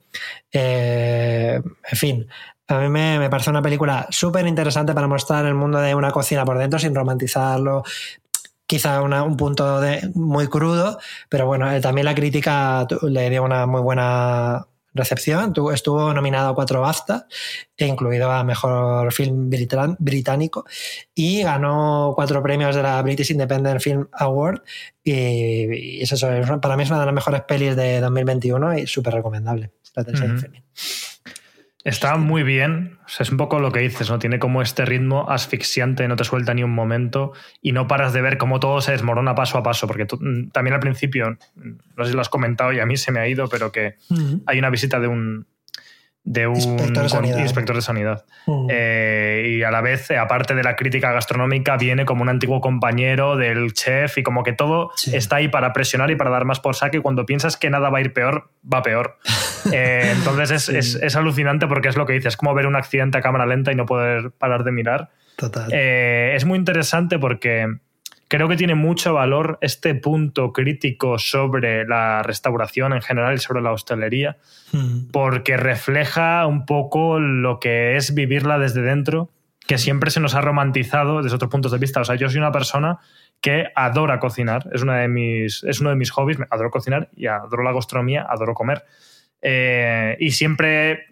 [0.52, 2.28] Eh, en fin,
[2.68, 6.10] a mí me, me parece una película súper interesante para mostrar el mundo de una
[6.12, 7.82] cocina por dentro sin romantizarlo.
[8.66, 13.42] Quizá una- un punto de, muy crudo, pero bueno, eh, también la crítica le dio
[13.44, 15.52] una muy buena recepción.
[15.52, 17.26] Tu- Estuvo nominado a cuatro BAFTA,
[17.78, 19.50] incluido a Mejor Film
[19.98, 20.64] Británico,
[21.14, 24.62] y ganó cuatro premios de la British Independent Film Award.
[25.04, 26.28] Y, y es eso,
[26.60, 29.70] para mí es una de las mejores pelis de 2021 y súper recomendable.
[29.94, 30.46] la tenéis en Ujú.
[31.86, 32.98] Está muy bien.
[33.06, 34.18] O sea, es un poco lo que dices, ¿no?
[34.18, 38.22] Tiene como este ritmo asfixiante, no te suelta ni un momento y no paras de
[38.22, 39.86] ver cómo todo se desmorona paso a paso.
[39.86, 42.86] Porque tú- mm, también al principio, mm, no sé si lo has comentado y a
[42.86, 43.94] mí se me ha ido, pero que
[44.46, 45.46] hay una visita de un,
[46.28, 47.38] de un Inspector de sanidad.
[47.38, 48.24] inspector de sanidad.
[48.48, 48.66] Mm.
[48.68, 52.60] Eh, y a la vez, eh, aparte de la crítica gastronómica, viene como un antiguo
[52.60, 55.14] compañero del chef y como que todo Sí.
[55.16, 57.00] está ahí para presionar y para dar más por saque.
[57.00, 59.16] Cuando piensas que nada va a ir peor, va peor.
[59.72, 60.76] Eh, entonces es, Sí.
[60.76, 63.46] es- es alucinante porque es lo que dices, es como ver un accidente a cámara
[63.46, 65.08] lenta y no poder parar de mirar.
[65.36, 65.68] Total.
[65.72, 67.66] Eh, es muy interesante porque
[68.28, 73.62] creo que tiene mucho valor este punto crítico sobre la restauración en general y sobre
[73.62, 74.36] la hostelería
[74.72, 75.10] Mm.
[75.12, 79.30] porque refleja un poco lo que es vivirla desde dentro,
[79.66, 82.00] que siempre se nos ha romantizado desde otros puntos de vista.
[82.00, 82.98] O sea, yo soy una persona
[83.40, 87.26] que adora cocinar, es, una de mis, es uno de mis hobbies, adoro cocinar y
[87.26, 88.84] adoro la gastronomía, adoro comer.
[89.42, 91.06] Eh, y siempre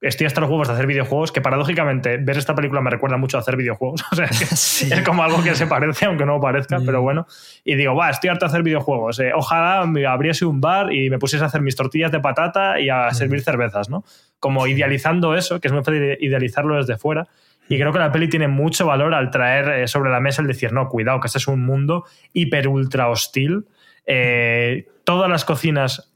[0.00, 3.36] estoy hasta los huevos de hacer videojuegos, que paradójicamente ver esta película me recuerda mucho
[3.36, 4.04] a hacer videojuegos.
[4.12, 4.88] O sea, Sí.
[4.92, 6.86] es como algo que se parece, aunque no parezca, Mm.
[6.86, 7.26] pero bueno.
[7.64, 9.18] Y digo, va, estoy harto de hacer videojuegos.
[9.20, 12.78] eh, ojalá me abriese un bar y me pusiese a hacer mis tortillas de patata
[12.80, 14.04] y a servir cervezas, ¿no?
[14.38, 17.26] Como idealizando eso, que es muy fácil idealizarlo desde fuera.
[17.70, 20.48] Y creo que la peli tiene mucho valor al traer eh, sobre la mesa el
[20.48, 23.66] decir, no, cuidado, que este es un mundo hiper ultra hostil.
[24.06, 26.10] Eh, todas las cocinas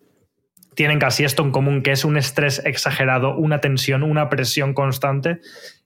[0.75, 5.41] tienen casi esto en común, que es un estrés exagerado, una tensión, una presión constante.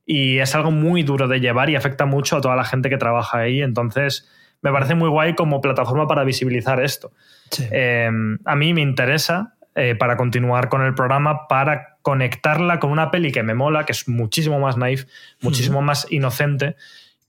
[0.04, 2.96] Y es algo muy duro de llevar y afecta mucho a toda la gente que
[2.96, 3.62] trabaja ahí.
[3.62, 4.28] Entonces,
[4.62, 7.12] me parece muy guay como plataforma para visibilizar esto.
[7.50, 7.66] Sí.
[7.70, 8.10] Eh,
[8.44, 13.30] a mí me interesa eh, para continuar con el programa, para conectarla con una peli
[13.30, 15.04] que me mola, que es muchísimo más naif,
[15.42, 16.76] muchísimo más inocente,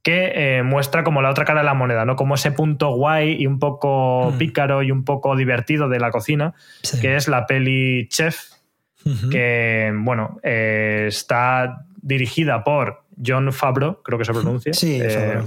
[0.08, 2.15] que eh, muestra como la otra cara de la moneda, ¿no?
[2.15, 4.38] Como ese punto guay y un poco Mm.
[4.38, 7.02] pícaro y un poco divertido de la cocina, Sí.
[7.02, 8.38] que es la peli Chef,
[9.30, 14.72] que, bueno, eh, está dirigida por John Favreau, creo que se pronuncia.
[14.74, 15.39] Sí, eh.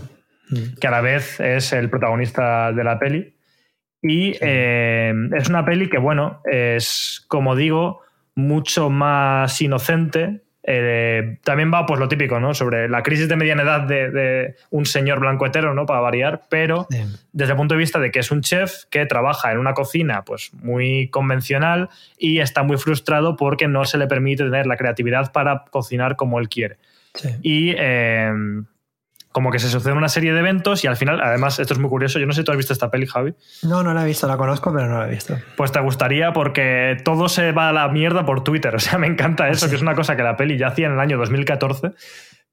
[0.50, 0.78] Mm.
[0.78, 3.34] que a la vez es el protagonista de la peli.
[4.02, 8.00] Y es una peli que, bueno, es, como digo,
[8.34, 10.42] mucho más inocente.
[10.62, 12.52] Eh, también va, pues lo típico, ¿no?
[12.54, 15.86] Sobre la crisis de mediana edad de, de un señor blanco hetero, ¿no?
[15.86, 16.86] Para variar, pero
[17.32, 20.22] desde el punto de vista de que es un chef que trabaja en una cocina
[20.24, 25.32] pues muy convencional y está muy frustrado porque no se le permite tener la creatividad
[25.32, 26.76] para cocinar como él quiere
[27.14, 27.28] Sí.
[27.42, 28.30] y eh,
[29.32, 31.88] como que se suceden una serie de eventos y al final, además, esto es muy
[31.88, 34.06] curioso, yo no sé si tú has visto esta peli, Javi, No, no la he
[34.06, 35.36] visto, la conozco, pero no la he visto.
[35.56, 39.06] pues te gustaría porque todo se va a la mierda por Twitter, o sea, me
[39.06, 41.92] encanta eso, que es una cosa que la peli ya hacía en el año 2014.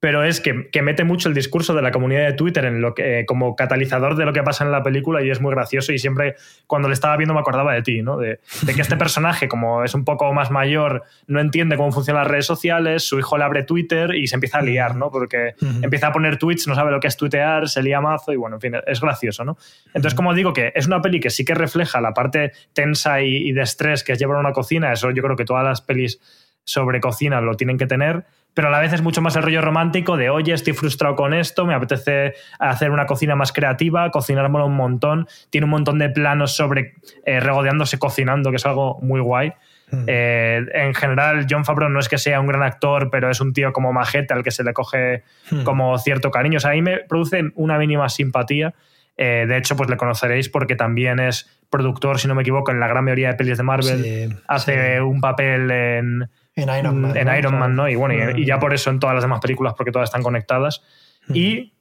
[0.00, 2.94] Pero es que, que mete mucho el discurso de la comunidad de Twitter en lo
[2.94, 5.92] que, eh, como catalizador de lo que pasa en la película y es muy gracioso.
[5.92, 6.36] Y siempre
[6.68, 8.16] cuando le estaba viendo me acordaba de ti, ¿no?
[8.16, 12.22] De, de que este personaje, como es un poco más mayor, no entiende cómo funcionan
[12.22, 15.10] las redes sociales, su hijo le abre Twitter y se empieza a liar, ¿no?
[15.10, 18.36] Porque empieza a poner tweets, no sabe lo que es tuitear, se lía mazo y
[18.36, 19.56] bueno, en fin, es gracioso, ¿no?
[19.88, 23.48] Entonces, como digo, que es una peli que sí que refleja la parte tensa y,
[23.48, 25.80] y de estrés que es llevar a una cocina, eso yo creo que todas las
[25.80, 26.20] pelis
[26.68, 28.26] sobre cocina lo tienen que tener,
[28.58, 31.32] pero a la vez es mucho más el rollo romántico de, oye, estoy frustrado con
[31.32, 36.08] esto, me apetece hacer una cocina más creativa, cocinármelo un montón, tiene un montón de
[36.08, 36.94] planos sobre
[37.24, 39.52] eh, regodeándose cocinando, que es algo muy guay.
[39.92, 40.04] Mm.
[40.08, 43.52] Eh, en general, John Favreau no es que sea un gran actor, pero es un
[43.52, 45.62] tío como majete al que se le coge Hmm.
[45.62, 46.56] como cierto cariño.
[46.56, 48.74] O sea, a mí me produce una mínima simpatía.
[49.16, 52.80] Eh, de hecho, pues le conoceréis porque también es productor, si no me equivoco, en
[52.80, 54.02] la gran mayoría de pelis de Marvel.
[54.02, 55.00] Sí, Hace sí.
[55.00, 57.16] un papel en, En Iron Man.
[57.16, 57.38] en ¿no?
[57.38, 57.88] Iron Man, ¿no?
[57.88, 58.60] Y bueno, y, y ya Mm.
[58.60, 60.82] por eso en todas las demás películas, porque todas están conectadas.
[61.32, 61.74] Y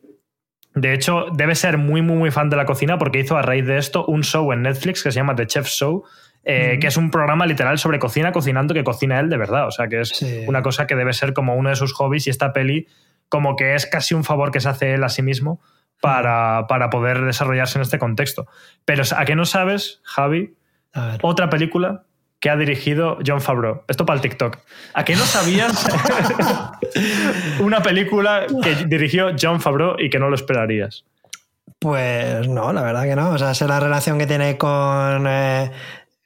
[0.75, 3.65] de hecho, debe ser muy, muy, muy fan de la cocina porque hizo a raíz
[3.65, 6.03] de esto un show en Netflix que se llama The Chef Show,
[6.43, 9.67] eh, que es un programa literal sobre cocina, cocinando, que cocina él de verdad.
[9.67, 10.43] O sea, que es Sí.
[10.47, 12.87] una cosa que debe ser como uno de sus hobbies y esta peli
[13.29, 15.59] como que es casi un favor que se hace él a sí mismo
[15.99, 18.47] para, para poder desarrollarse en este contexto.
[18.85, 20.55] Pero ¿a qué no sabes, Javi?
[20.93, 21.19] A ver.
[21.23, 22.03] Otra película
[22.39, 23.84] que ha dirigido John Favreau.
[23.88, 24.58] Esto para el TikTok.
[24.93, 25.88] ¿A qué no sabías
[27.60, 31.04] una película que dirigió John Favreau y que no lo esperarías?
[31.80, 33.32] Pues no, la verdad que no.
[33.32, 35.71] O sea, sé la relación que tiene con, eh,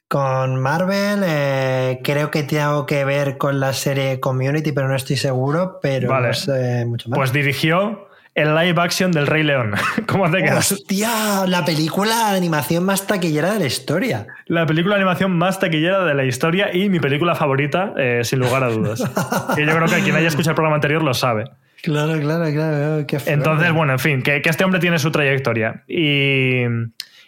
[0.08, 1.22] con Marvel.
[1.26, 5.78] eh, creo que tiene algo que ver con la serie Community, pero no estoy seguro.
[5.82, 6.28] Pero Vale.
[6.28, 7.16] no sé mucho más.
[7.16, 9.74] Pues dirigió el live action del Rey León.
[10.06, 10.72] ¿Cómo te quedas?
[10.72, 11.46] ¡Hostia!
[11.46, 14.26] La película de animación más taquillera de la historia.
[14.46, 18.38] La película de animación más taquillera de la historia y mi película favorita, eh, sin
[18.38, 19.00] lugar a dudas.
[19.56, 21.44] que yo creo que quien haya escuchado el programa anterior lo sabe.
[21.82, 23.06] Claro, claro, claro.
[23.06, 23.18] Qué.
[23.26, 25.82] Entonces, bueno, en fin, que, que este hombre tiene su trayectoria.
[25.88, 26.62] Y,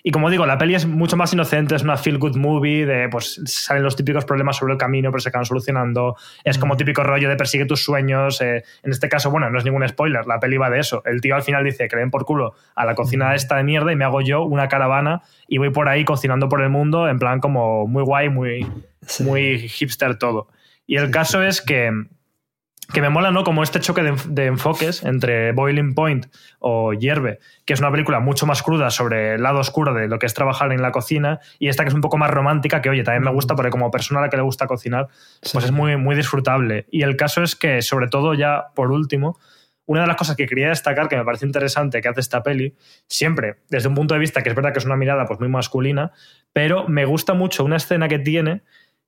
[0.06, 3.08] y como digo, la peli es mucho más inocente, es una feel good movie, de
[3.08, 6.14] pues salen los típicos problemas sobre el camino, pero se acaban solucionando.
[6.44, 8.42] Es como típico rollo de persigue tus sueños.
[8.42, 11.02] eh, en este caso, bueno, no es ningún spoiler, la peli va de eso.
[11.06, 13.64] El tío al final dice que le den por culo a la cocina esta de
[13.64, 17.08] mierda y me hago yo una caravana y voy por ahí cocinando por el mundo,
[17.08, 18.66] en plan como muy guay, muy,
[19.06, 19.24] Sí.
[19.24, 20.48] muy hipster todo.
[20.86, 21.90] Y el caso es que,
[22.92, 23.44] que me mola, ¿no?
[23.44, 26.26] Como este choque de, enf- de enfoques entre Boiling Point
[26.58, 30.18] o Hierve, que es una película mucho más cruda sobre el lado oscuro de lo
[30.18, 32.90] que es trabajar en la cocina, y esta que es un poco más romántica, que
[32.90, 35.08] oye, también me gusta porque como persona a la que le gusta cocinar,
[35.40, 35.58] pues Sí.
[35.66, 36.86] es muy, muy disfrutable.
[36.90, 39.38] Y el caso es que, sobre todo ya por último,
[39.86, 42.74] una de las cosas que quería destacar, que me parece interesante que hace esta peli,
[43.06, 45.48] siempre desde un punto de vista que es verdad que es una mirada pues muy
[45.48, 46.12] masculina,
[46.54, 48.62] pero me gusta mucho una escena que tiene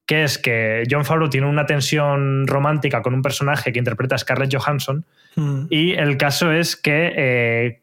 [0.06, 4.18] que es que John Favreau tiene una tensión romántica con un personaje que interpreta a
[4.18, 5.04] Scarlett Johansson
[5.36, 5.66] Mm.
[5.68, 7.80] y el caso es que eh,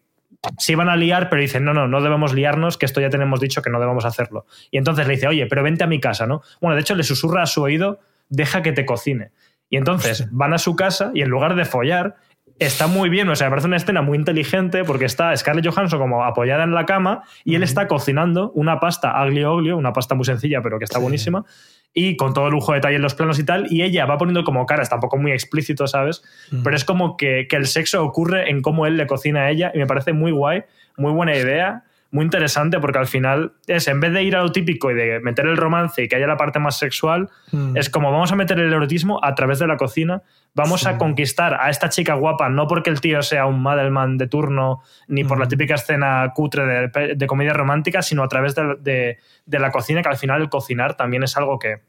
[0.58, 3.40] se iban a liar, pero dicen, no, no, no debemos liarnos, que esto ya tenemos
[3.40, 4.46] dicho que no debemos hacerlo.
[4.72, 6.42] Y entonces le dice, oye, pero vente a mi casa, ¿no?
[6.60, 9.30] Bueno, de hecho le susurra a su oído, deja que te cocine.
[9.70, 12.16] Y entonces van a su casa y en lugar de follar,
[12.60, 16.00] está muy bien, o sea, me parece una escena muy inteligente porque está Scarlett Johansson
[16.00, 20.16] como apoyada en la cama y él está cocinando una pasta aglio oglio, una pasta
[20.16, 21.46] muy sencilla pero que está buenísima
[21.94, 24.44] y con todo lujo de detalle en los planos y tal, y ella va poniendo
[24.44, 26.24] como caras, tampoco muy explícito, ¿sabes?
[26.64, 29.72] Pero es como que, que el sexo ocurre en cómo él le cocina a ella
[29.76, 30.64] y me parece muy guay,
[30.98, 34.52] muy buena idea muy interesante porque al final es, en vez de ir a lo
[34.52, 37.76] típico y de meter el romance y que haya la parte más sexual, Mm.
[37.76, 40.22] es como vamos a meter el erotismo a través de la cocina,
[40.56, 44.28] vamos a conquistar a esta chica guapa, no porque el tío sea un Madelman de
[44.28, 48.76] turno, ni por la típica escena cutre de, de comedia romántica, sino a través de,
[48.80, 51.82] de- de la cocina, que al final el cocinar también es algo que,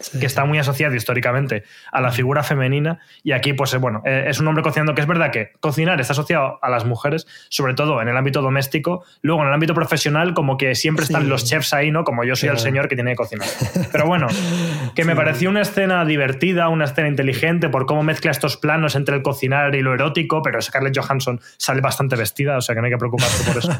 [0.00, 0.20] Sí.
[0.20, 3.00] que está muy asociado históricamente a la figura femenina.
[3.24, 6.00] Y aquí pues eh, bueno eh, es un hombre cocinando que es verdad que cocinar
[6.00, 9.04] está asociado a las mujeres sobre todo en el ámbito doméstico.
[9.22, 11.28] Luego en el ámbito profesional como que siempre están Sí.
[11.28, 13.48] los chefs ahí no como yo soy el señor que tiene que cocinar.
[13.90, 14.28] Pero bueno
[14.94, 19.16] que me pareció una escena divertida una escena inteligente por cómo mezcla estos planos entre
[19.16, 22.84] el cocinar y lo erótico pero Scarlett Johansson sale bastante vestida o sea que no
[22.86, 23.72] hay que preocuparse por eso.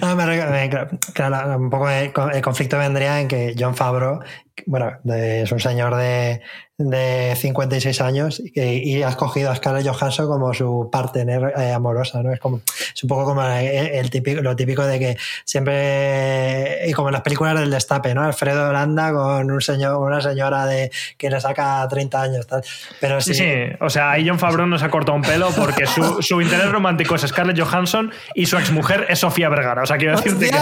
[0.16, 0.70] Me re- me-
[1.12, 2.10] claro, un poco el
[2.42, 4.20] conflicto vendría en que John Favreau,
[4.66, 6.40] bueno, de- es un señor de,
[6.78, 12.22] de 56 años y, y ha escogido a Scarlett Johansson como su partner eh, amorosa,
[12.22, 12.32] ¿no?
[12.32, 16.92] Es como es un poco como el, el típico, lo típico de que siempre y
[16.92, 18.22] como en las películas del destape, ¿no?
[18.22, 22.62] Alfredo Holanda con un señor, una señora de que le saca 30 años, tal.
[23.00, 23.52] Pero sí, Sí, sí.
[23.80, 27.14] O sea, ahí John Favreau nos ha cortado un pelo porque su, su interés romántico
[27.14, 29.82] es Scarlett Johansson y su exmujer es Sofía Vergara.
[29.82, 30.56] O sea, quiero decirte que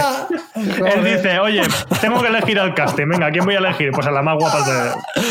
[0.94, 1.62] él dice, oye,
[2.00, 3.08] tengo que elegir al casting.
[3.08, 3.90] Venga, ¿a quién voy a elegir?
[3.92, 4.90] Pues a la más guapa de...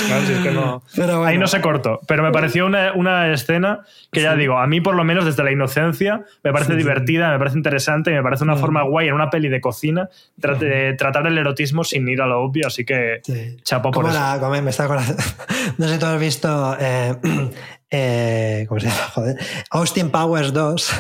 [0.10, 1.26] No, si es que no- Pero bueno.
[1.26, 2.00] Ahí no se cortó.
[2.08, 3.82] Pero me pareció una, una escena
[4.12, 7.38] que ya digo, a mí por lo menos desde la inocencia me parece divertida, me
[7.38, 10.10] parece interesante y me parece una forma guay en una peli de cocina
[10.40, 12.68] tra- de tratar el erotismo sin ir a lo obvio.
[12.68, 13.22] Así que
[13.64, 14.20] chapo por ¿Cómo eso.
[14.20, 14.88] la- me está?
[15.78, 16.78] No sé si tú has visto.
[16.80, 17.16] eh,
[17.95, 18.97] eh, ¿Cómo se llama?
[19.13, 19.38] Joder.
[19.69, 20.91] Austin Powers 2.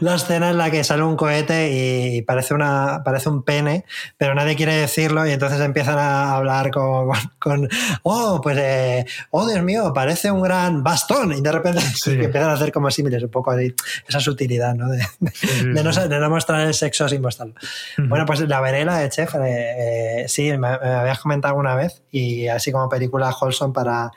[0.00, 3.84] la escena en la que sale un cohete y parece, una, parece un pene,
[4.16, 7.08] pero nadie quiere decirlo y entonces empiezan a hablar con.
[7.08, 7.68] con- con,
[8.02, 8.56] oh, pues.
[8.58, 11.32] eh, oh, Dios mío, parece un gran bastón.
[11.32, 13.74] Y de repente empiezan a hacer como símiles, un poco ahí,
[14.08, 14.88] esa sutilidad, ¿no?
[14.90, 17.54] De, de no, de no mostrar el sexo sin mostrarlo.
[17.98, 19.34] Bueno, pues la veré, la de Chef.
[19.36, 24.10] eh, eh, sí, me, me habías comentado alguna vez y así como película wholesome para,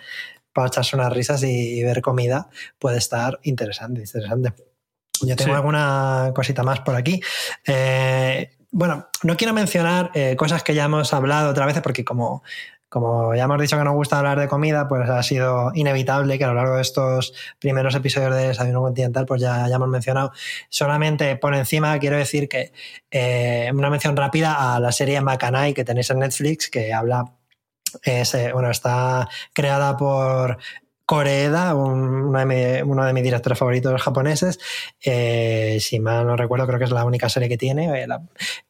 [0.53, 2.47] para echarse unas risas y, ver comida
[2.79, 4.53] puede estar interesante, interesante.
[5.21, 5.55] Yo tengo Sí.
[5.55, 7.21] alguna cosita más por aquí.
[7.65, 12.43] Eh, bueno, no quiero mencionar eh, cosas que ya hemos hablado otra vez porque como,
[12.89, 16.43] como ya hemos dicho que nos gusta hablar de comida, pues ha sido inevitable que
[16.43, 20.31] a lo largo de estos primeros episodios de Desayuno Continental, pues ya, ya hemos mencionado.
[20.69, 22.71] Solamente por encima quiero decir que
[23.11, 27.25] eh, una mención rápida a la serie Macanay que tenéis en Netflix, que habla,
[28.03, 30.58] es, eh, bueno, está creada por
[31.06, 32.39] Koreeda, un- uno
[33.01, 34.58] de, de mis directores favoritos japoneses.
[35.03, 38.08] Eh, si mal no recuerdo, creo que es la única serie que tiene.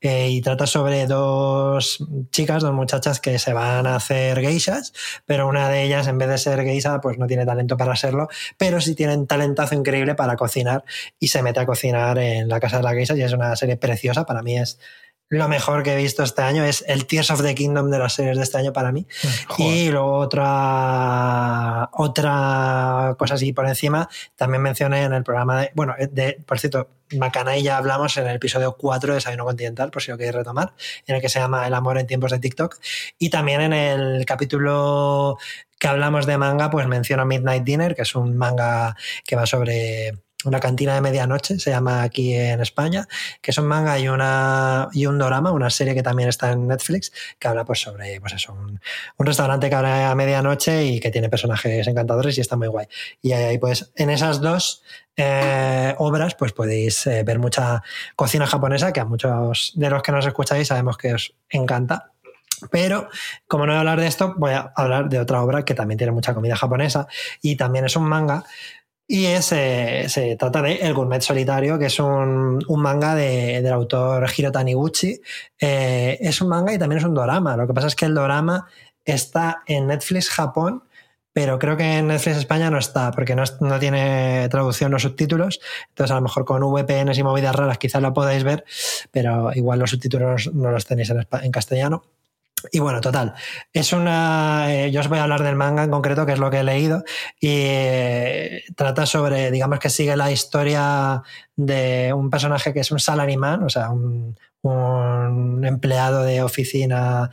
[0.01, 4.93] eh, y trata sobre dos chicas, dos muchachas que se van a hacer geishas,
[5.27, 8.27] pero una de ellas, en vez de ser geisha, pues no tiene talento para serlo,
[8.57, 10.83] pero sí tiene un talentazo increíble para cocinar
[11.19, 13.77] y se mete a cocinar en la casa de la geisha y es una serie
[13.77, 14.25] preciosa.
[14.25, 14.79] Para mí es
[15.33, 18.13] lo mejor que he visto este año es el Tears of the Kingdom de las
[18.13, 19.07] series de este año para mí.
[19.57, 25.95] Y luego otra, otra cosa así por encima, también mencioné en el programa de, bueno,
[25.97, 30.11] de, por cierto, Macanay ya hablamos en el episodio 4 de Desayuno Continental, por si
[30.11, 30.73] lo queréis retomar,
[31.07, 32.77] en el que se llama El amor en tiempos de TikTok.
[33.17, 35.37] Y también en el capítulo
[35.79, 40.22] que hablamos de manga, pues menciono Midnight Dinner, que es un manga que va sobre
[40.45, 43.07] una cantina de medianoche, se llama aquí en España,
[43.41, 46.67] que es un manga y, una, y un drama, una serie que también está en
[46.67, 48.79] Netflix, que habla pues sobre pues un,
[49.17, 52.87] un restaurante que abre a medianoche y que tiene personajes encantadores y está muy guay.
[53.21, 54.83] Y ahí pues en esas dos
[55.15, 57.83] eh, obras pues podéis eh, ver mucha
[58.15, 62.11] cocina japonesa que a muchos de los que nos escucháis sabemos que os encanta.
[62.71, 63.09] Pero
[63.47, 65.97] como no voy a hablar de esto, voy a hablar de otra obra que también
[65.97, 67.07] tiene mucha comida japonesa
[67.41, 68.45] y también es un manga
[69.07, 73.73] y es, se trata de El Gourmet Solitario, que es un, un manga de- del
[73.73, 75.19] autor Hiro Taniguchi.
[75.59, 77.55] Eh, es un manga y también es un dorama.
[77.57, 78.67] Lo que pasa es que el dorama
[79.05, 80.83] está en Netflix Japón,
[81.33, 85.59] pero creo que en Netflix España no está, porque no, no tiene traducción los subtítulos.
[85.89, 88.63] Entonces, a lo mejor con VPNs y movidas raras quizás lo podáis ver,
[89.11, 92.03] pero igual los subtítulos no los tenéis en, en castellano.
[92.71, 93.33] Y bueno, total,
[93.71, 94.73] es una.
[94.73, 96.63] eh, yo os voy a hablar del manga en concreto, que es lo que he
[96.63, 97.03] leído,
[97.39, 101.21] y eh, trata sobre, digamos que sigue la historia
[101.55, 107.29] de un personaje que es un salaryman, o sea, un, un empleado de oficina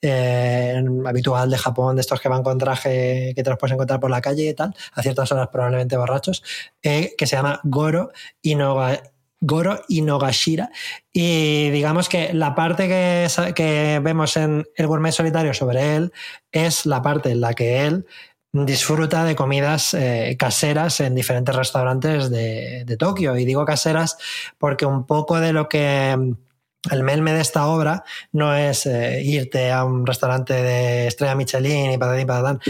[0.00, 4.00] eh, habitual de Japón, de estos que van con traje que te los puedes encontrar
[4.00, 6.42] por la calle y tal, a ciertas horas probablemente borrachos,
[6.82, 8.10] eh, que se llama Goro
[8.42, 9.00] Inoga,
[9.42, 10.70] Goro Inogashira.
[11.12, 16.12] Y digamos que la parte que, que vemos en el gourmet solitario sobre él
[16.50, 18.06] es la parte en la que él
[18.52, 23.36] disfruta de comidas eh, caseras en diferentes restaurantes de, de, Tokio.
[23.36, 24.16] Y digo caseras
[24.58, 26.32] porque un poco de lo que mm,
[26.92, 31.92] el melme de esta obra no es eh, irte a un restaurante de estrella Michelin
[31.92, 32.60] y patatín patatán.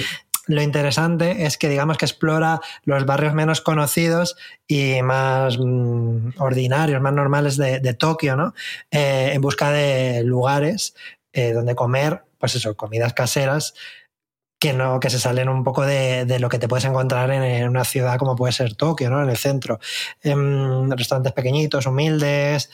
[0.52, 4.36] Lo interesante es que digamos que explora los barrios menos conocidos
[4.66, 8.54] y más mm, ordinarios, más normales de, Tokio, ¿no?
[8.90, 10.94] Eh, en busca de lugares
[11.34, 13.72] donde comer, pues eso, comidas caseras
[14.62, 17.84] que no, que se salen un poco de, lo que te puedes encontrar en, una
[17.84, 19.20] ciudad como puede ser Tokio, ¿no?
[19.20, 19.80] En el centro.
[20.20, 22.70] En restaurantes pequeñitos, humildes.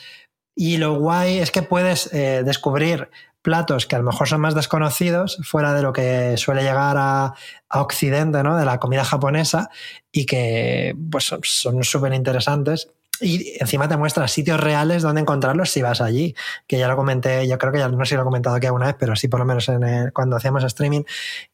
[0.61, 3.09] Y lo guay es que puedes eh, descubrir
[3.41, 7.33] platos que a lo mejor son más desconocidos, fuera de lo que suele llegar a,
[7.69, 8.57] Occidente, ¿no?
[8.57, 9.69] De la comida japonesa,
[10.11, 12.89] y que pues, son súper interesantes
[13.21, 16.35] y encima te muestra sitios reales donde encontrarlos si vas allí.
[16.67, 18.65] Que ya lo comenté, yo creo que ya no sé si lo he comentado aquí
[18.65, 21.03] alguna vez, pero sí por lo menos en el, cuando hacíamos streaming,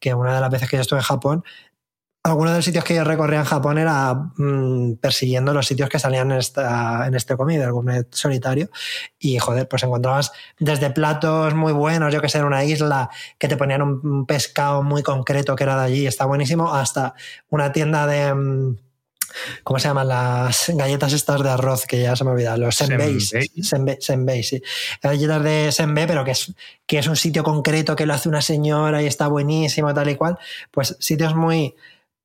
[0.00, 1.44] que una de las veces que yo estuve en Japón,
[2.26, 5.98] alguno de los sitios que yo recorría en Japón era mmm, persiguiendo los sitios que
[5.98, 8.68] salían en, esta, en este comida, el gourmet solitario.
[9.18, 13.48] Y joder, pues encontrabas desde platos muy buenos, yo que sé, en una isla que
[13.48, 17.14] te ponían un pescado muy concreto que era de allí, está buenísimo, hasta
[17.48, 18.34] una tienda de.
[18.34, 18.76] Mmm,
[19.64, 21.84] ¿Cómo se llaman las galletas estas de arroz?
[21.84, 22.56] Que ya se me olvida.
[22.56, 23.34] Los senbeis.
[23.62, 24.62] Senbei, senbei, sí.
[25.02, 26.54] Galletas de senbei, pero que es,
[26.86, 30.16] que es un sitio concreto que lo hace una señora y está buenísimo, tal y
[30.16, 30.38] cual.
[30.70, 31.74] Pues sitios muy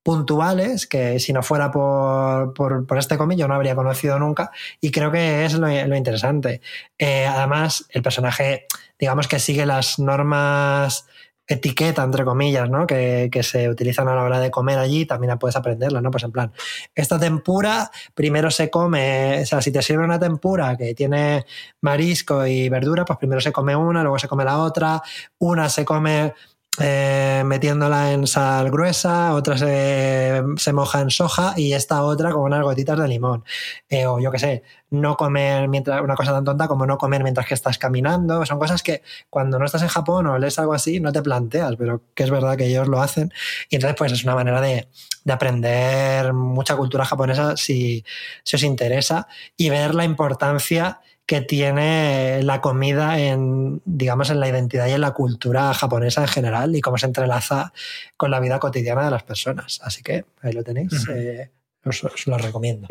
[0.03, 4.91] puntuales que si no fuera por, por, este cómic yo no habría conocido nunca y
[4.91, 6.61] creo que es lo, interesante.
[6.97, 8.65] Eh, además, el personaje,
[8.99, 11.05] digamos que sigue las normas
[11.47, 12.87] etiqueta, entre comillas, ¿no?
[12.87, 16.09] Que, que, se utilizan a la hora de comer allí, también puedes aprenderla, ¿no?
[16.09, 16.53] Pues en plan,
[16.95, 21.45] esta tempura primero se come, o sea, si te sirve una tempura que tiene
[21.81, 25.01] marisco y verdura, pues primero se come una, luego se come la otra,
[25.39, 26.33] una se come
[26.79, 32.43] eh, metiéndola en sal gruesa, otra se, se, moja en soja y esta otra con
[32.43, 33.43] unas gotitas de limón.
[33.89, 37.23] Eh, o yo qué sé, no comer mientras, una cosa tan tonta como no comer
[37.23, 38.45] mientras que estás caminando.
[38.45, 41.75] Son cosas que cuando no estás en Japón o lees algo así no te planteas,
[41.77, 43.33] pero que es verdad que ellos lo hacen.
[43.69, 44.87] Y entonces, pues es una manera de,
[45.25, 48.05] de aprender mucha cultura japonesa si,
[48.43, 54.49] si os interesa y ver la importancia que tiene la comida en, digamos, en la
[54.49, 57.71] identidad y en la cultura japonesa en general y cómo se entrelaza
[58.17, 59.79] con la vida cotidiana de las personas.
[59.83, 60.91] Así que ahí lo tenéis.
[60.91, 61.15] Uh -huh.
[61.15, 61.51] eh,
[61.85, 62.87] os, os, lo recomiendo.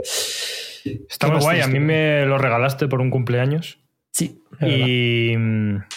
[1.09, 1.61] Está muy guay.
[1.61, 3.79] A mí me lo regalaste por un cumpleaños.
[4.13, 4.43] Sí.
[4.61, 5.35] Y,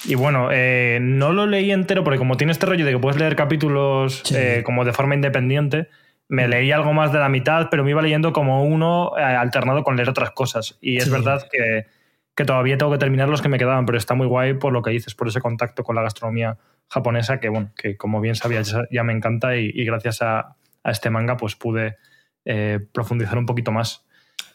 [0.06, 3.20] y, bueno, eh, no lo leí entero porque como tiene este rollo de que puedes
[3.20, 4.36] leer capítulos sí.
[4.38, 5.88] eh, como de forma independiente,
[6.30, 9.96] me leí algo más de la mitad, pero me iba leyendo como uno alternado con
[9.96, 10.78] leer otras cosas.
[10.80, 11.10] Y es sí.
[11.10, 11.88] verdad que
[12.36, 14.82] que todavía tengo que terminar los que me quedaban, pero está muy guay por lo
[14.82, 16.58] que dices, por ese contacto con la gastronomía
[16.90, 20.56] japonesa, que bueno, que como bien sabía ya, ya me encanta y, y gracias a,
[20.84, 21.98] a, este manga pues pude
[22.46, 24.06] eh, profundizar un poquito más.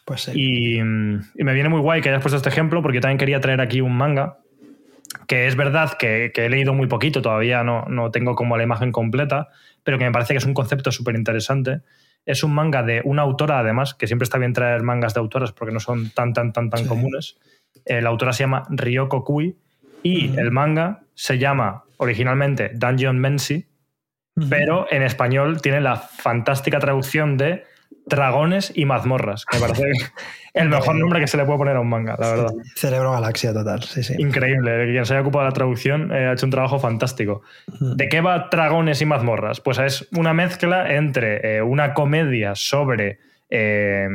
[0.05, 0.31] Pues sí.
[0.35, 3.39] y, y, me viene muy guay que hayas puesto este ejemplo, porque yo también quería
[3.39, 4.39] traer aquí un manga,
[5.27, 8.63] que es verdad que, que he leído muy poquito, todavía no, no tengo como la
[8.63, 9.49] imagen completa,
[9.83, 11.81] pero que me parece que es un concepto súper interesante.
[12.25, 15.51] Es un manga de una autora, además, que siempre está bien traer mangas de autoras
[15.51, 16.87] porque no son tan, tan, tan, tan sí.
[16.87, 17.37] comunes
[17.85, 19.57] la autora se llama Ryoko Kui
[20.03, 20.39] y uh -huh.
[20.39, 23.65] el manga se llama originalmente Dungeon Mensi,
[24.35, 24.49] uh -huh.
[24.49, 27.63] pero en español tiene la fantástica traducción de
[28.09, 29.83] Dragones y mazmorras, que me parece
[30.53, 32.53] el mejor nombre que se le puede poner a un manga, la verdad.
[32.75, 34.15] Cerebro Galaxia total, sí, sí.
[34.17, 37.43] Increíble, quien se haya ocupado de la traducción eh, ha hecho un trabajo fantástico.
[37.67, 37.95] Uh -huh.
[37.95, 39.61] ¿De qué va Dragones y mazmorras?
[39.61, 44.07] Pues es una mezcla entre eh, una comedia sobre, eh,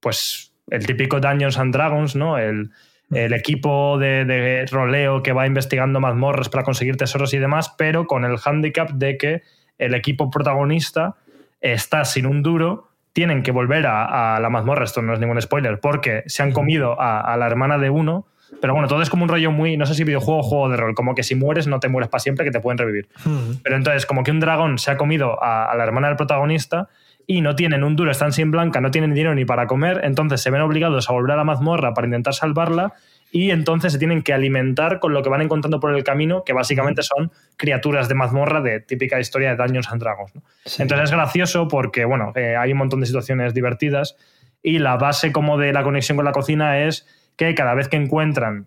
[0.00, 2.38] pues, el típico Dungeons and Dragons, ¿no?
[2.38, 2.70] El,
[3.12, 8.06] el equipo de, de, roleo que va investigando mazmorras para conseguir tesoros y demás, pero
[8.06, 9.42] con el hándicap de que
[9.78, 11.16] el equipo protagonista
[11.60, 15.40] está sin un duro, tienen que volver a, a la mazmorra, esto no es ningún
[15.42, 18.26] spoiler, porque se han comido a, a, la hermana de uno,
[18.60, 20.76] pero bueno, todo es como un rollo muy, no sé si videojuego o juego de
[20.76, 23.08] rol, como que si mueres no te mueres para siempre, que te pueden revivir.
[23.24, 23.56] Hmm.
[23.62, 26.88] Pero entonces, como que un dragón se ha comido a, a la hermana del protagonista
[27.30, 30.40] y no tienen un duro, están sin blanca, no tienen dinero ni para comer, entonces
[30.40, 32.94] se ven obligados a volver a la mazmorra para intentar salvarla
[33.30, 36.52] y entonces se tienen que alimentar con lo que van encontrando por el camino, que
[36.52, 40.34] básicamente son criaturas de mazmorra de típica historia de Dungeons and Dragons.
[40.34, 40.42] ¿no?
[40.64, 40.82] Sí.
[40.82, 44.16] Entonces es gracioso porque, bueno, eh, hay un montón de situaciones divertidas
[44.60, 47.06] y la base como de la conexión con la cocina es
[47.36, 48.66] que cada vez que encuentran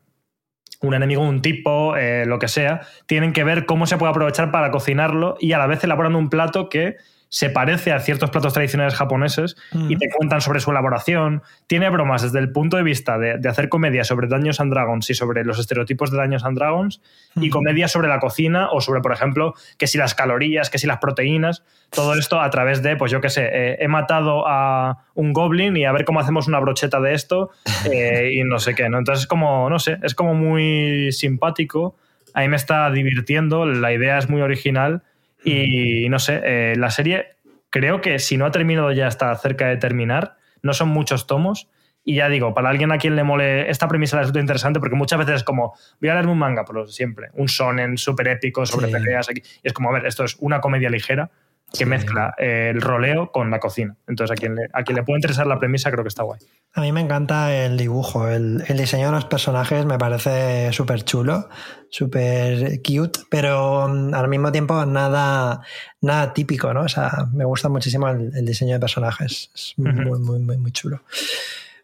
[0.80, 4.52] un enemigo, un tipo, eh, lo que sea, tienen que ver cómo se puede aprovechar
[4.52, 6.96] para cocinarlo y a la vez elaboran un plato que
[7.34, 9.56] se parece a ciertos platos tradicionales japoneses
[9.90, 11.42] y te cuentan sobre su elaboración.
[11.66, 15.10] Tiene bromas desde el punto de vista de, de hacer comedia sobre Dungeons and Dragons
[15.10, 17.02] y sobre los estereotipos de Dungeons and Dragons
[17.38, 20.86] y comedia sobre la cocina o sobre, por ejemplo, que si las calorías, que si
[20.86, 25.08] las proteínas, todo esto a través de, pues yo qué sé, eh, he matado a
[25.16, 27.50] un goblin y a ver cómo hacemos una brocheta de esto
[27.92, 29.00] eh, y no sé qué, ¿no?
[29.00, 31.96] Entonces es como, no sé, es como muy simpático.
[32.36, 35.02] A mí me está divirtiendo, la idea es muy original
[35.44, 37.38] y no sé, eh, la serie
[37.70, 41.70] creo que si no ha terminado ya está cerca de terminar, no son muchos tomos.
[42.06, 44.96] Y ya digo, para alguien a quien le mole esta premisa es resulta interesante porque
[44.96, 48.66] muchas veces es como, voy a leerme un manga, pero siempre, un sonen súper épico
[48.66, 48.94] sobre Sí.
[48.94, 49.30] peleas.
[49.30, 49.42] aquí.
[49.64, 51.32] Y es como, a ver, esto es una comedia ligera
[51.74, 51.86] que Sí.
[51.86, 53.96] mezcla eh, el roleo con la cocina.
[54.08, 56.40] Entonces, a quien, le, a quien le puede interesar la premisa, creo que está guay.
[56.76, 61.04] A mí me encanta el dibujo, el, el diseño de los personajes me parece súper
[61.04, 61.50] chulo,
[61.90, 65.62] súper cute, pero mm, al mismo tiempo nada,
[66.02, 66.82] nada típico, ¿no?
[66.82, 70.72] O sea, me gusta muchísimo el, el diseño de personajes, es muy, muy, muy, muy
[70.72, 71.02] chulo.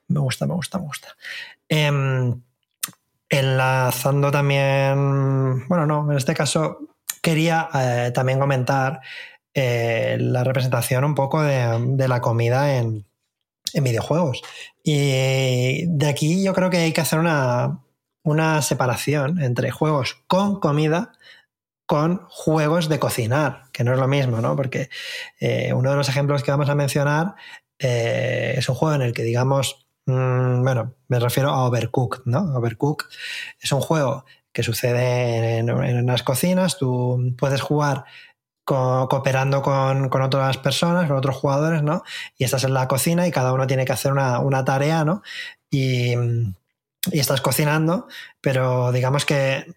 [0.08, 1.10] Me gusta, me gusta, me gusta.
[1.68, 2.40] Em,
[3.28, 6.80] enlazando también, bueno, no, en este caso
[7.22, 9.02] quería eh, también comentar
[9.54, 13.06] eh, la representación un poco de, la comida en,
[13.74, 14.42] en videojuegos.
[14.84, 17.80] Y de aquí yo creo que hay que hacer una,
[18.24, 21.14] una separación entre juegos con comida
[21.90, 24.56] con juegos de cocinar, que no es lo mismo, ¿no?
[24.56, 24.92] Porque
[25.40, 27.34] eh, uno de los ejemplos que vamos a mencionar
[27.80, 32.42] eh, es un juego en el que, digamos, mm, bueno, me refiero a Overcooked, ¿no?
[32.56, 33.08] Overcooked
[33.60, 34.24] es un juego
[34.54, 38.06] que sucede en, en unas cocinas, tú puedes jugar
[38.70, 42.04] co- cooperando con, con otras personas, con otros jugadores, ¿no?
[42.38, 45.24] Y estás en la cocina y cada uno tiene que hacer una, una tarea, ¿no?
[45.72, 46.14] Y,
[47.12, 48.08] y estás cocinando,
[48.42, 49.74] pero digamos que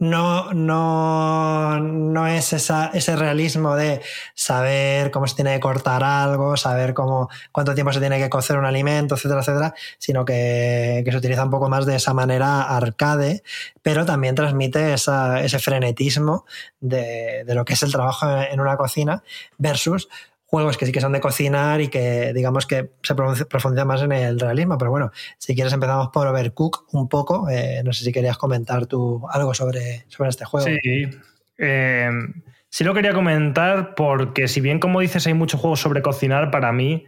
[0.00, 4.00] no, no, no es esa, ese realismo de
[4.34, 8.56] saber cómo se tiene que cortar algo, saber cómo, cuánto tiempo se tiene que cocer
[8.56, 12.62] un alimento, etcétera, etcétera, sino que, que se utiliza un poco más de esa manera
[12.62, 13.42] arcade,
[13.82, 16.46] pero también transmite esa, ese frenetismo
[16.80, 19.22] de, de lo que es el trabajo en una cocina
[19.58, 20.08] versus
[20.50, 24.10] juegos que sí que son de cocinar y que digamos que se profundiza- más en
[24.10, 24.76] el realismo.
[24.78, 27.48] Pero bueno, si quieres empezamos por Overcook un poco.
[27.48, 30.66] Eh, no sé si querías comentar tú algo sobre, sobre este juego.
[30.66, 31.08] Sí.
[31.56, 32.10] Eh,
[32.68, 36.72] sí lo quería comentar porque si bien como dices hay muchos juegos sobre cocinar, para
[36.72, 37.06] mí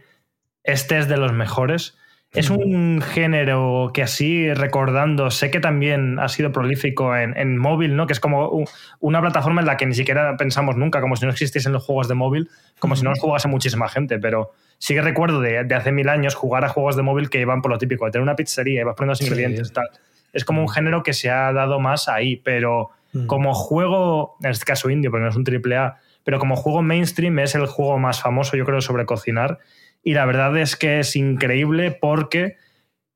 [0.63, 1.97] este es de los mejores.
[2.33, 7.95] Es un género que así recordando, sé que también ha sido prolífico en, en móvil,
[7.95, 8.07] ¿no?
[8.07, 8.65] Que es como
[8.99, 12.07] una plataforma en la que ni siquiera pensamos nunca, como si no existiesen los juegos
[12.07, 15.75] de móvil, como si no los jugase muchísima gente, pero sí que recuerdo de, de
[15.75, 18.23] hace mil años jugar a juegos de móvil que iban por lo típico, de tener
[18.23, 19.25] una pizzería y vas poniendo los Sí.
[19.25, 19.87] ingredientes, tal.
[20.33, 23.27] Es como un género que se ha dado más ahí, pero Mm.
[23.27, 26.81] como juego, en este caso indio, porque no es un triple A, pero como juego
[26.81, 29.59] mainstream es el juego más famoso, yo creo, sobre cocinar.
[30.03, 32.57] Y la verdad es que es increíble porque,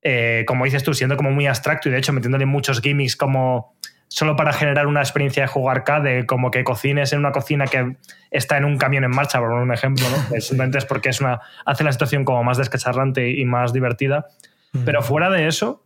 [0.01, 3.75] eh, como dices tú, siendo como muy abstracto y de hecho metiéndole muchos gimmicks como
[4.07, 7.97] solo para generar una experiencia de juego arcade, como que cocines en una cocina que
[8.31, 10.29] está en un camión en marcha, por un ejemplo, ¿no?
[10.33, 14.27] Que simplemente es porque es una, hace la situación como más descacharrante y más divertida.
[14.71, 14.85] Mm.
[14.85, 15.85] Pero fuera de eso,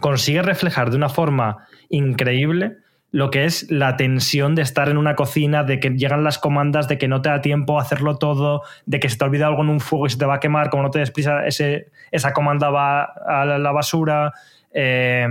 [0.00, 2.78] consigue reflejar de una forma increíble
[3.10, 6.88] lo que es la tensión de estar en una cocina, de que llegan las comandas,
[6.88, 9.62] de que no te da tiempo a hacerlo todo, de que se te olvida algo
[9.62, 11.88] en un fuego y se te va a quemar, como no te des prisa, ese,
[12.10, 14.32] esa comanda va a la, la basura.
[14.72, 15.26] eh,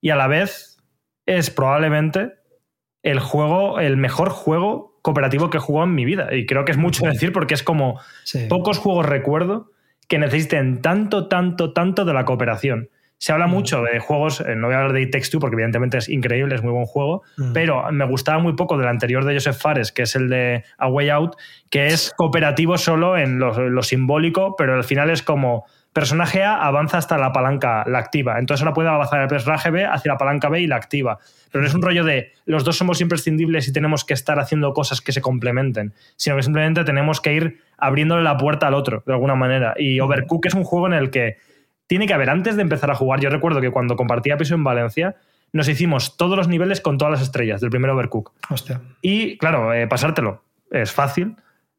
[0.00, 0.78] y a la vez
[1.26, 2.32] es probablemente
[3.02, 6.34] el juego, el mejor juego cooperativo que he jugado en mi vida.
[6.34, 8.46] Y creo que es mucho decir porque es como Sí.
[8.48, 9.70] pocos juegos recuerdo
[10.08, 12.88] que necesiten tanto, tanto, tanto de la cooperación.
[13.22, 15.54] Se habla mucho de juegos, eh, no voy a hablar de It Takes Two porque
[15.54, 17.52] evidentemente es increíble, es muy buen juego, Mm.
[17.52, 20.88] pero me gustaba muy poco del anterior de Joseph Fares, que es el de A
[20.88, 21.36] Way Out,
[21.68, 26.64] que es cooperativo solo en lo, lo simbólico, pero al final es como personaje A
[26.66, 28.38] avanza hasta la palanca, la activa.
[28.38, 31.18] Entonces ahora puede avanzar el personaje B hacia la palanca B y la activa.
[31.52, 34.72] Pero no es un rollo de los dos somos imprescindibles y tenemos que estar haciendo
[34.72, 39.02] cosas que se complementen, sino que simplemente tenemos que ir abriéndole la puerta al otro,
[39.04, 39.74] de alguna manera.
[39.76, 41.36] Y Overcook es un juego en el que
[41.90, 44.62] tiene que haber, antes de empezar a jugar, yo recuerdo que cuando compartía piso en
[44.62, 45.16] Valencia,
[45.52, 48.30] nos hicimos todos los niveles con todas las estrellas del primer Overcook.
[48.48, 48.80] Hostia.
[49.02, 51.34] Y claro, eh, pasártelo es fácil.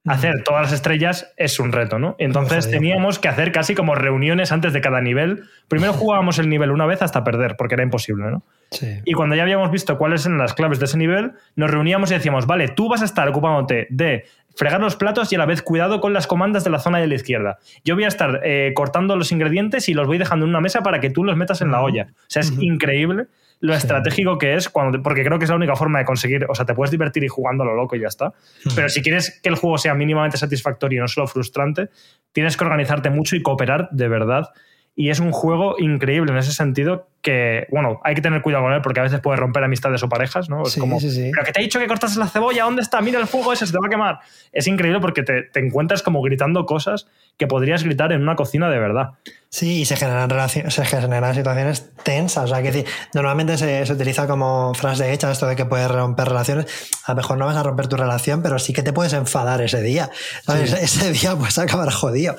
[0.06, 2.16] Hacer todas las estrellas es un reto, ¿no?
[2.18, 5.44] Entonces teníamos que hacer casi como reuniones antes de cada nivel.
[5.70, 8.44] Primero jugábamos el nivel una vez hasta perder, porque era imposible, ¿no?
[8.72, 9.00] Sí.
[9.06, 12.16] Y cuando ya habíamos visto cuáles eran las claves de ese nivel, nos reuníamos y
[12.16, 14.26] decíamos, vale, tú vas a estar ocupándote de
[14.56, 17.08] fregar los platos y a la vez cuidado con las comandas de la zona de
[17.08, 17.60] la izquierda.
[17.84, 20.82] Yo voy a estar eh, cortando los ingredientes y los voy dejando en una mesa
[20.82, 22.08] para que tú los metas en la olla.
[22.12, 23.28] O sea, es increíble
[23.62, 26.56] lo estratégico que es, cuando, porque creo que es la única forma de conseguir, o
[26.56, 28.34] sea, te puedes divertir y jugando a lo loco y ya está.
[28.76, 31.90] Pero si quieres que el juego sea mínimamente satisfactorio y no solo frustrante,
[32.32, 34.50] tienes que organizarte mucho y cooperar de verdad.
[34.96, 38.74] Y es un juego increíble en ese sentido que, bueno, hay que tener cuidado con
[38.74, 40.64] él porque a veces puede romper amistades o parejas, ¿no?
[40.64, 41.30] Es Sí, como, sí, sí.
[41.32, 43.00] pero que te he dicho que cortas la cebolla, ¿dónde está?
[43.02, 44.20] Mira el fuego ese, se te va a quemar.
[44.52, 47.08] Es increíble porque te, te encuentras como gritando cosas
[47.38, 49.12] que podrías gritar en una cocina de verdad.
[49.50, 52.46] Sí, y se generan, relaciones, se generan situaciones tensas.
[52.46, 55.92] O sea, que decir, normalmente se, se utiliza como frase hecha esto de que puedes
[55.92, 56.66] romper relaciones.
[57.06, 59.62] A lo mejor no vas a romper tu relación, pero sí que te puedes enfadar
[59.62, 60.10] ese día.
[60.46, 60.72] ¿sabes?
[60.82, 62.36] Ese día puedes acabar jodido.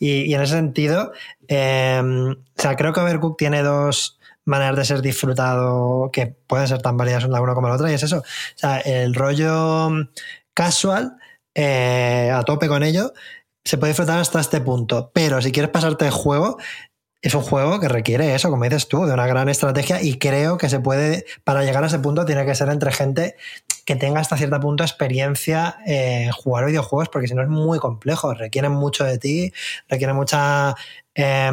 [0.00, 1.12] Y, y en ese sentido,
[1.48, 6.80] eh, o sea, creo que Overcook tiene dos maneras de ser disfrutado que pueden ser
[6.80, 8.18] tan válidas la una como la otra, y es eso.
[8.18, 8.24] O
[8.58, 9.90] sea, el rollo
[10.54, 11.18] casual,
[11.54, 13.12] eh, a tope con ello,
[13.64, 15.10] se puede disfrutar hasta este punto.
[15.12, 16.56] Pero si quieres pasarte el juego,
[17.20, 20.58] es un juego que requiere eso, como dices tú, de una gran estrategia y creo
[20.58, 23.36] que se puede, para llegar a ese punto, tiene que ser entre gente
[23.86, 28.34] que tenga hasta cierto punto experiencia en jugar videojuegos, porque si no es muy complejo,
[28.34, 29.52] requieren mucho de ti,
[29.88, 30.74] requiere mucha,
[31.14, 31.48] eh,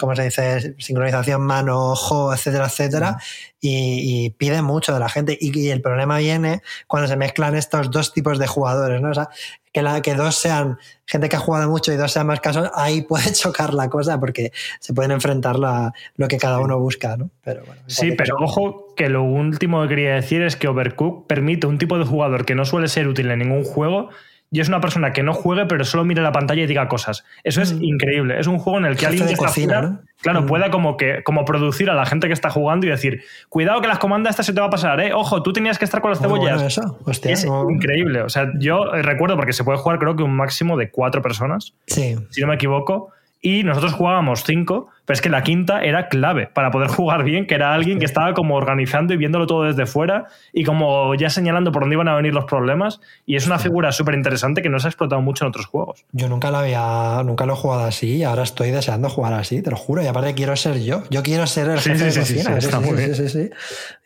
[0.00, 3.18] ¿cómo se dice?, sincronización mano-ojo, etcétera, etcétera,
[3.60, 5.36] y, y, pide mucho de la gente.
[5.38, 9.10] Y, y, el problema viene cuando se mezclan estos dos tipos de jugadores, ¿no?
[9.10, 9.28] O sea,
[9.72, 12.70] que, la, que dos sean gente que ha jugado mucho y dos sean más casos,
[12.74, 17.16] ahí puede chocar la cosa porque se pueden enfrentar la, lo que cada uno busca,
[17.16, 17.30] ¿no?
[17.42, 21.66] Pero bueno, sí, pero ojo que lo último que quería decir es que Overcook permite
[21.66, 24.10] un tipo de jugador que no suele ser útil en ningún juego
[24.54, 27.24] y es una persona que no juegue, pero solo mire la pantalla y diga cosas.
[27.42, 27.84] Eso es mm.
[27.84, 28.38] increíble.
[28.38, 30.00] Es un juego en el que Jefe alguien que está cocina, fuera, ¿no?
[30.20, 30.46] claro, Mm.
[30.46, 33.88] pueda como que como producir a la gente que está jugando y decir, cuidado que
[33.88, 35.14] las comandas estas se te va a pasar, eh.
[35.14, 36.52] Ojo, tú tenías que estar con las cebollas.
[36.56, 36.98] bueno eso.
[37.06, 38.20] Hostia, es no- increíble.
[38.20, 41.22] O sea, yo eh, recuerdo porque se puede jugar creo que un máximo de cuatro
[41.22, 42.16] personas, Sí.
[42.28, 43.10] si no me equivoco.
[43.40, 47.46] Y nosotros jugábamos cinco, pero es que la quinta era clave para poder jugar bien,
[47.46, 51.30] que era alguien que estaba como organizando y viéndolo todo desde fuera y como ya
[51.30, 53.00] señalando por dónde iban a venir los problemas.
[53.26, 56.04] Y es una figura súper interesante que no se ha explotado mucho en otros juegos.
[56.12, 59.62] Yo nunca lo había, nunca lo he jugado así y ahora estoy deseando jugar así,
[59.62, 60.02] te lo juro.
[60.02, 61.02] Y aparte quiero ser yo.
[61.10, 62.60] Yo quiero ser el jefe sí, de sí, sí, cocina.
[62.60, 63.14] sí, está muy bien.
[63.14, 63.50] sí, sí.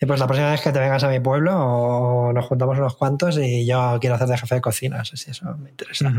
[0.01, 2.97] Y pues la próxima vez que te vengas a mi pueblo o nos juntamos unos
[2.97, 5.05] cuantos y yo quiero hacer de jefe de cocina.
[5.05, 6.13] Sí, sí, eso me interesa.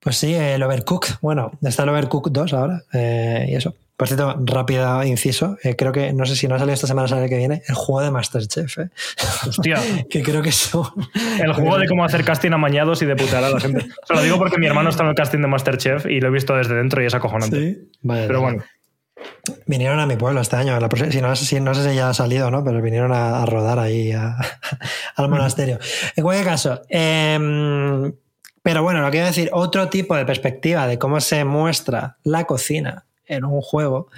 [0.00, 1.06] Pues sí, el Overcook.
[1.20, 3.74] Bueno, está el Overcook 2 ahora eh, y eso.
[3.96, 5.56] Por cierto, rápido inciso.
[5.64, 7.62] eh, creo que, no sé si no ha salido esta semana, sale el que viene,
[7.66, 8.78] el juego de Masterchef.
[8.78, 8.90] eh.
[9.48, 9.76] Hostia.
[10.10, 10.86] que creo que son.
[11.42, 13.86] El juego de cómo hacer casting amañados y de la gente.
[14.06, 16.30] Se lo digo porque mi hermano está en el casting de Masterchef y lo he
[16.30, 17.56] visto desde dentro y es acojonante.
[17.74, 17.90] Sí.
[18.02, 18.62] Vale, Pero bueno,
[19.66, 20.78] Vinieron a mi pueblo este año.
[20.78, 22.62] la próxima- si no, si, no sé si ya ha salido, ¿no?
[22.62, 24.36] Pero vinieron a, a rodar ahí a-
[25.16, 25.80] al monasterio.
[26.14, 28.12] En cualquier caso, em,
[28.68, 32.44] pero bueno, lo que quiero decir, otro tipo de perspectiva de cómo se muestra la
[32.44, 34.08] cocina en un juego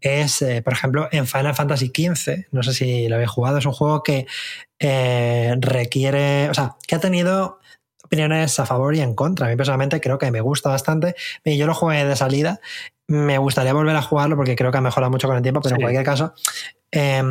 [0.00, 2.46] es, eh, por ejemplo, en Final Fantasy XV.
[2.50, 3.58] No sé si lo habéis jugado.
[3.58, 4.26] Es un juego que
[4.80, 7.60] eh, requiere, o sea, que ha tenido
[8.02, 9.46] opiniones a favor y en contra.
[9.46, 11.14] A mí personalmente creo que me gusta bastante.
[11.44, 12.58] Y Yo lo jugué de salida.
[13.06, 15.76] Me gustaría volver a jugarlo porque creo que ha mejorado mucho con el tiempo, pero
[15.76, 15.80] Sí.
[15.80, 16.34] en cualquier caso,
[16.90, 17.22] eh, a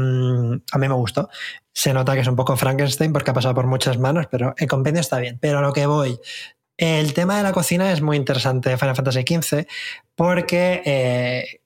[0.77, 1.29] mí me gustó.
[1.73, 4.67] Se nota que es un poco Frankenstein porque ha pasado por muchas manos, pero el
[4.67, 5.37] compendio está bien.
[5.41, 6.19] Pero a lo que voy,
[6.81, 9.67] el tema de la cocina es muy interesante de Final Fantasy XV
[10.15, 11.61] porque eh,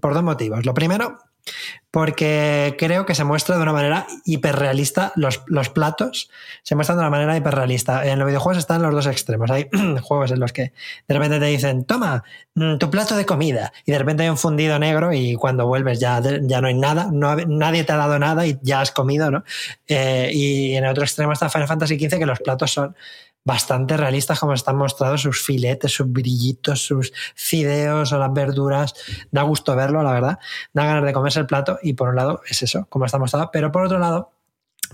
[0.00, 0.66] por dos motivos.
[0.66, 1.16] Lo primero,
[1.90, 6.30] porque creo que se muestra de una manera hiperrealista los, los platos,
[6.62, 8.06] se muestran de una manera hiperrealista.
[8.06, 9.50] En los videojuegos están los dos extremos.
[9.50, 9.68] Hay
[10.02, 10.72] juegos en los que
[11.08, 12.22] de repente te dicen, toma,
[12.54, 15.98] mm, tu plato de comida, y de repente hay un fundido negro y cuando vuelves
[15.98, 19.30] ya, ya no hay nada, no, nadie te ha dado nada y ya has comido,
[19.30, 19.42] ¿no?
[19.88, 22.94] Eh, y en el otro extremo está Final Fantasy XV, que los platos son
[23.44, 28.94] bastante realistas como están mostrados sus filetes, sus brillitos, sus fideos o las verduras.
[29.30, 30.38] Da gusto verlo, la verdad.
[30.72, 33.50] Da ganas de comerse el plato y por un lado es eso, como está mostrado,
[33.52, 34.32] pero por otro lado,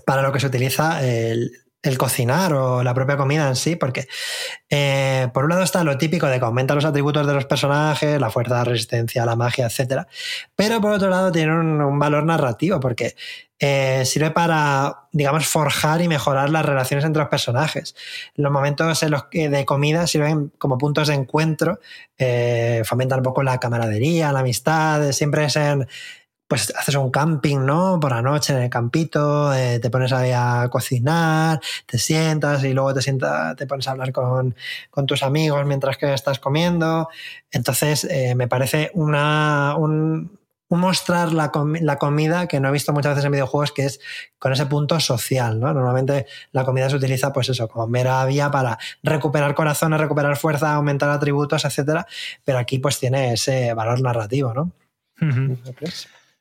[0.04, 4.08] para lo que se utiliza el, el cocinar o la propia comida en sí, porque
[4.70, 8.20] eh, por un lado está lo típico de que aumenta los atributos de los personajes,
[8.20, 10.08] la fuerza, la resistencia, la magia, etcétera,
[10.56, 13.14] pero por otro lado tiene un, un valor narrativo porque
[13.58, 17.94] eh, sirve para, digamos, forjar y mejorar las relaciones entre los personajes.
[18.34, 21.80] Los momentos en los que de comida sirven como puntos de encuentro,
[22.18, 25.88] eh, fomentan un poco la camaradería, la amistad, siempre es en,
[26.48, 27.98] pues haces un camping, ¿no?
[27.98, 32.72] Por la noche en el campito, eh, te pones ahí a cocinar, te sientas y
[32.72, 34.54] luego te sientas, te pones a hablar con,
[34.90, 37.08] con tus amigos mientras que estás comiendo.
[37.50, 40.38] Entonces, eh, me parece una, un,
[40.68, 43.84] un mostrar la, comi- la comida que no he visto muchas veces en videojuegos, que
[43.86, 44.00] es
[44.38, 45.72] con ese punto social, ¿no?
[45.74, 50.74] Normalmente la comida se utiliza, pues eso, como mera vía para recuperar corazones, recuperar fuerza,
[50.74, 52.06] aumentar atributos, etcétera.
[52.44, 54.70] Pero aquí, pues tiene ese valor narrativo, ¿no?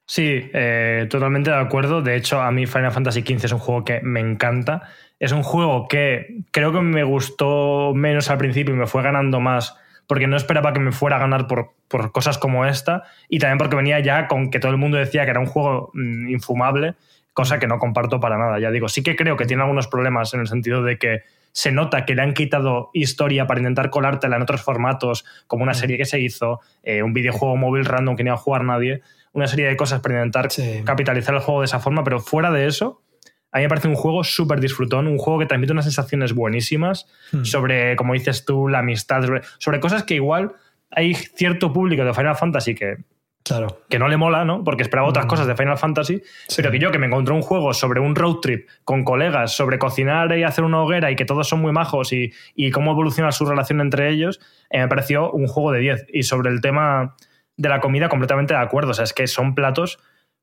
[0.07, 2.01] Sí, eh, totalmente de acuerdo.
[2.01, 4.83] De hecho, a mí Final Fantasy XV es un juego que me encanta.
[5.19, 9.39] Es un juego que creo que me gustó menos al principio y me fue ganando
[9.39, 9.75] más
[10.07, 13.57] porque no esperaba que me fuera a ganar por, por cosas como esta y también
[13.57, 16.95] porque venía ya con que todo el mundo decía que era un juego mm, infumable,
[17.33, 18.59] cosa que no comparto para nada.
[18.59, 21.71] Ya digo, sí que creo que tiene algunos problemas en el sentido de que se
[21.71, 25.97] nota que le han quitado historia para intentar colártela en otros formatos, como una serie
[25.97, 29.01] que se hizo, eh, un videojuego móvil random que no iba a jugar nadie,
[29.35, 30.81] una serie de cosas para intentar Sí.
[30.83, 33.03] capitalizar el juego de esa forma, pero fuera de eso,
[33.51, 37.05] a mí me parece un juego súper disfrutón, un juego que transmite unas sensaciones buenísimas
[37.31, 37.43] Hmm.
[37.45, 40.53] sobre, como dices tú, la amistad, sobre, sobre cosas que igual
[40.91, 42.97] hay cierto público de Final Fantasy que,
[43.43, 43.81] Claro.
[43.89, 44.63] que no le mola, ¿no?
[44.63, 45.29] Porque esperaba otras Mm.
[45.29, 46.21] cosas de Final Fantasy,
[46.55, 49.77] pero que yo que me encontré un juego sobre un road trip con colegas, sobre
[49.77, 53.31] cocinar y hacer una hoguera y que todos son muy majos y, y cómo evoluciona
[53.31, 54.39] su relación entre ellos,
[54.71, 56.05] eh, me pareció un juego de 10.
[56.11, 57.15] Y sobre el tema
[57.57, 58.91] de la comida, completamente de acuerdo.
[58.91, 59.97] O sea, es que son platos.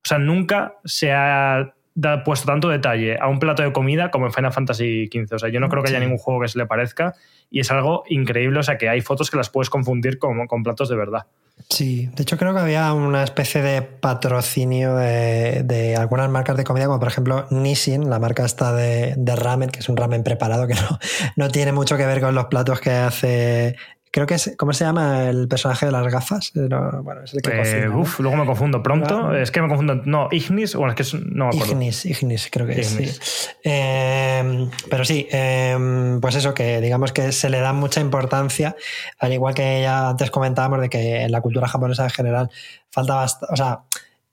[0.04, 4.26] O sea, nunca se ha da- puesto tanto detalle a un plato de comida como
[4.26, 5.34] en Final Fantasy XV.
[5.34, 7.14] O sea, yo no creo que haya ningún juego que se le parezca
[7.50, 8.58] y es algo increíble.
[8.58, 11.26] O sea, que hay fotos que las puedes confundir con, con platos de verdad.
[11.68, 16.64] Sí, de hecho creo que había una especie de patrocinio de, de algunas marcas de
[16.64, 20.24] comida, como por ejemplo Nissin, la marca esta de, de ramen, que es un ramen
[20.24, 20.98] preparado que no,
[21.36, 23.76] no tiene mucho que ver con los platos que hace...
[24.14, 26.52] Creo que es, ¿cómo se llama el personaje de las gafas?
[26.54, 27.86] Eh, no, bueno, es el que Eh, cocina.
[27.86, 28.00] ¿no?
[28.00, 28.82] uf, luego me confundo.
[28.82, 29.40] Pronto, Ah.
[29.40, 30.02] es que me confundo.
[30.04, 31.72] No, Ignis, bueno, es que es- no me acuerdo.
[31.72, 32.88] Ignis, Ignis, creo que es.
[32.88, 33.10] Sí.
[33.64, 38.76] Eh, pero sí, eh, pues eso, que digamos que se le da mucha importancia,
[39.18, 42.50] al igual que ya antes comentábamos de que en la cultura japonesa en general
[42.90, 43.80] falta bastante, o sea,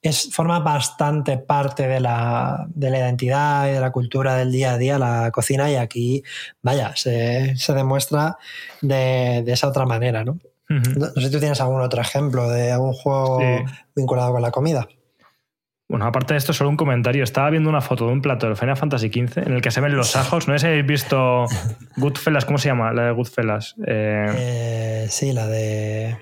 [0.02, 4.72] es, forma bastante parte de la, de la identidad y de la cultura del día
[4.72, 6.22] a día la cocina y aquí,
[6.62, 8.36] vaya, se, se demuestra
[8.80, 10.38] de, de esa otra manera, ¿no?
[10.68, 13.64] No, no sé si tú tienes algún otro ejemplo de algún juego Sí.
[13.96, 14.86] vinculado con la comida.
[15.88, 17.24] Bueno, aparte de esto, solo un comentario.
[17.24, 19.80] Estaba viendo una foto de un plato del Final Fantasy XV en el que se
[19.80, 20.46] ven los ajos.
[20.46, 21.46] No sé si habéis visto
[21.96, 22.92] Goodfellas, ¿cómo se llama?
[22.92, 23.74] La de Goodfellas.
[23.84, 26.16] Eh, Eh, sí, la de...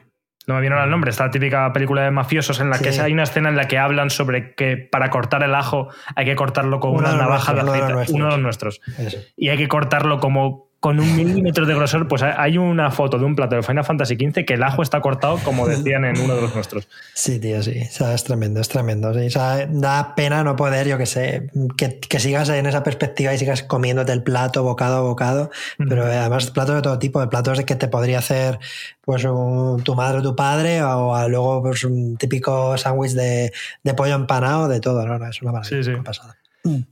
[0.49, 1.11] no me viene ahora el nombre.
[1.11, 4.09] Esta típica película de mafiosos en la que hay una escena en la que hablan
[4.09, 7.69] sobre que para cortar el ajo hay que cortarlo con Uno una navaja de nuestros,
[7.69, 8.17] uno de los aceite.
[8.17, 8.81] Uno de los nuestros.
[8.99, 9.15] nuestros.
[9.15, 9.29] Eso.
[9.37, 13.25] y hay que cortarlo como con un milímetro de grosor, pues hay una foto de
[13.25, 16.37] un plato de Final Fantasy XV que el ajo está cortado como decían en uno
[16.37, 16.87] de los nuestros.
[17.15, 17.83] Sí, tío, sí.
[17.83, 19.13] O sea, es tremendo, es tremendo.
[19.13, 19.27] sí.
[19.27, 23.35] O sea, da pena no poder, yo que sé, que, que sigas en esa perspectiva
[23.35, 25.51] y sigas comiéndote el plato bocado a bocado.
[25.79, 28.61] Pero eh, además, platos de todo tipo, de platos de que te podría hacer
[29.01, 33.53] pues un- tu madre o tu padre, o a luego pues, un típico sándwich de,
[33.83, 35.19] de pollo empanado, de todo, ¿no?
[35.19, 35.91] no, Es una maravilla, Sí, sí.
[35.91, 36.37] una pasada.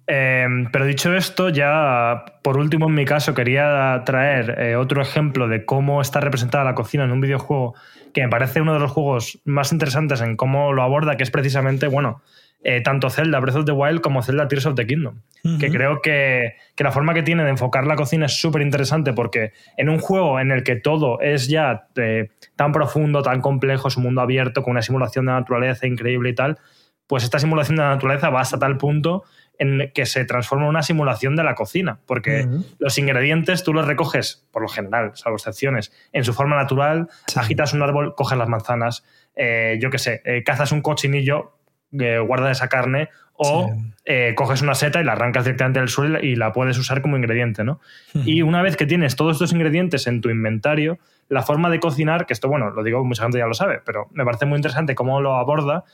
[0.07, 5.49] Eh, pero dicho esto, ya por último en mi caso quería traer eh, otro ejemplo
[5.49, 7.75] de cómo está representada la cocina en un videojuego
[8.13, 11.31] que me parece uno de los juegos más interesantes en cómo lo aborda, que es
[11.31, 12.23] precisamente, bueno,
[12.69, 15.21] eh, tanto Zelda Breath of the Wild como Zelda Tears of the Kingdom.
[15.61, 19.13] Que creo que, que la forma que tiene de enfocar la cocina es súper interesante
[19.13, 23.87] porque en un juego en el que todo es ya eh, tan profundo, tan complejo,
[23.87, 26.59] es un mundo abierto con una simulación de la naturaleza increíble y tal,
[27.07, 29.23] pues esta simulación de la naturaleza va hasta tal punto
[29.59, 32.47] en que se transforma en una simulación de la cocina, porque
[32.79, 37.39] los ingredientes tú los recoges, por lo general, salvo excepciones, en su forma natural, Sí.
[37.39, 39.05] agitas un árbol, coges las manzanas,
[39.35, 41.59] eh, yo qué sé, eh, cazas un cochinillo,
[41.99, 43.71] eh, guardas esa carne, o
[44.05, 44.35] Sí.
[44.35, 47.65] coges una seta y la arrancas directamente del suelo y la puedes usar como ingrediente,
[47.65, 47.81] ¿no?
[48.15, 50.99] Y una vez que tienes todos estos ingredientes en tu inventario,
[51.29, 54.09] la forma de cocinar, que esto, bueno, lo digo, mucha gente ya lo sabe, pero
[54.13, 55.85] me parece muy interesante cómo lo aborda,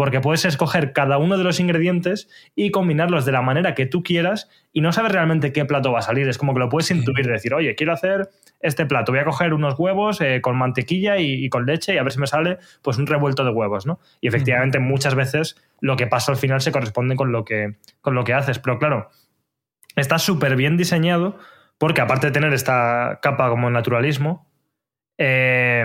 [0.00, 4.02] porque puedes escoger cada uno de los ingredientes y combinarlos de la manera que tú
[4.02, 6.26] quieras y no sabes realmente qué plato va a salir.
[6.26, 8.30] Es como que lo puedes intuir, decir, oye, quiero hacer
[8.60, 11.98] este plato, voy a coger unos huevos eh, con mantequilla y, y con leche y
[11.98, 14.00] a ver si me sale pues un revuelto de huevos, ¿no?
[14.22, 18.14] Y efectivamente muchas veces lo que pasa al final se corresponde con lo que, con
[18.14, 19.10] lo que haces, pero claro,
[19.96, 21.36] está súper bien diseñado
[21.76, 24.50] porque aparte de tener esta capa como naturalismo,
[25.18, 25.84] eh,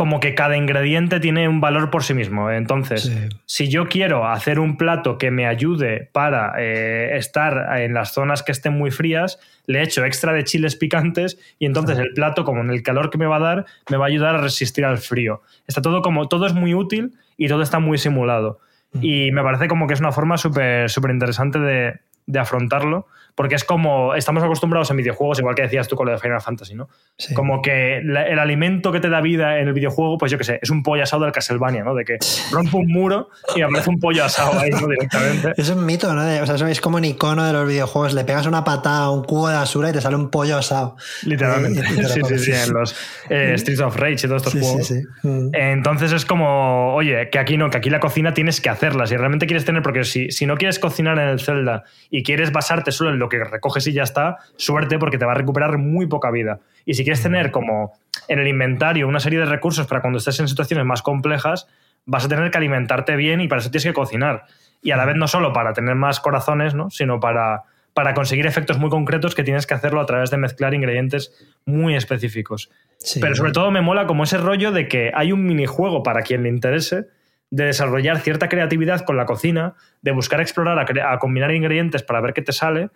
[0.00, 2.50] como que cada ingrediente tiene un valor por sí mismo.
[2.50, 3.28] Entonces, Sí.
[3.44, 8.42] si yo quiero hacer un plato que me ayude para eh, estar en las zonas
[8.42, 12.62] que estén muy frías, le echo extra de chiles picantes y entonces el plato, como
[12.62, 14.96] en el calor que me va a dar, me va a ayudar a resistir al
[14.96, 15.42] frío.
[15.66, 18.58] Está todo como, todo es muy útil y todo está muy simulado.
[19.02, 23.54] Y me parece como que es una forma súper súper interesante de, de afrontarlo, Porque
[23.54, 26.74] es como, estamos acostumbrados en videojuegos, igual que decías tú con lo de Final Fantasy,
[26.74, 26.88] ¿no?
[27.16, 27.34] Sí.
[27.34, 30.44] Como que la- el alimento que te da vida en el videojuego, pues yo qué
[30.44, 31.94] sé, es un pollo asado del Castlevania, ¿no?
[31.94, 32.18] De que
[32.52, 34.86] rompe un muro y aparece un pollo asado ahí, ¿no?
[34.86, 35.52] Directamente.
[35.60, 36.22] Es un mito, ¿no?
[36.42, 38.14] O sea, es como un icono de los videojuegos.
[38.14, 40.96] Le pegas una patada a un cubo de basura y te sale un pollo asado.
[41.24, 41.82] Literalmente.
[41.82, 42.96] Lo Sí, sí, sí, en los
[43.28, 44.86] eh, Streets of Rage y todos estos sí, juegos.
[44.86, 45.02] sí.
[45.22, 45.50] Mm.
[45.54, 49.06] Entonces es como, oye, que aquí no, que aquí la cocina tienes que hacerla.
[49.06, 52.50] Si realmente quieres tener, porque si, si no quieres cocinar en el Zelda y quieres
[52.52, 55.78] basarte solo en lo que recoges y ya está, suerte porque te va a recuperar
[55.78, 56.58] muy poca vida.
[56.84, 57.92] Y si quieres tener como
[58.26, 61.68] en el inventario una serie de recursos para cuando estés en situaciones más complejas,
[62.06, 64.46] vas a tener que alimentarte bien y para eso tienes que cocinar.
[64.82, 66.90] Y a la vez no solo para tener más corazones, ¿no?
[66.90, 67.64] sino para,
[67.94, 71.32] para conseguir efectos muy concretos que tienes que hacerlo a través de mezclar ingredientes
[71.64, 72.70] muy específicos.
[72.98, 73.20] Sí.
[73.20, 76.42] Pero sobre todo me mola como ese rollo de que hay un minijuego para quien
[76.42, 77.06] le interese
[77.50, 82.32] de desarrollar cierta creatividad con la cocina, de buscar explorar, a combinar ingredientes para ver
[82.32, 82.90] qué te sale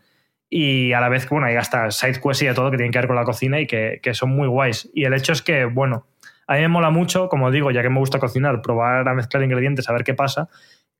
[0.56, 2.98] y a la vez, bueno, hay hasta side quests y de todo que tienen que
[3.00, 4.88] ver con la cocina y que, que son muy guays.
[4.94, 6.06] Y el hecho es que, bueno,
[6.46, 9.42] a mí me mola mucho, como digo, ya que me gusta cocinar, probar a mezclar
[9.42, 10.48] ingredientes, a ver qué pasa.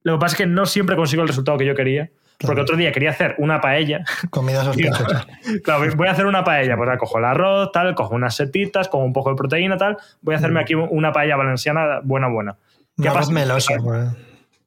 [0.02, 2.76] Lo que pasa es que no siempre consigo el resultado que yo quería, porque otro
[2.76, 5.24] día quería hacer una paella Comida sospechosa.
[5.62, 8.88] Claro, voy a hacer una paella, pues ahora cojo el arroz, tal, cojo unas setitas,
[8.88, 9.98] cojo un poco de proteína, tal.
[10.20, 12.56] Voy a hacerme aquí una paella valenciana buena, buena.
[13.00, 13.30] ¿Qué pasa?
[13.30, 13.72] meloso.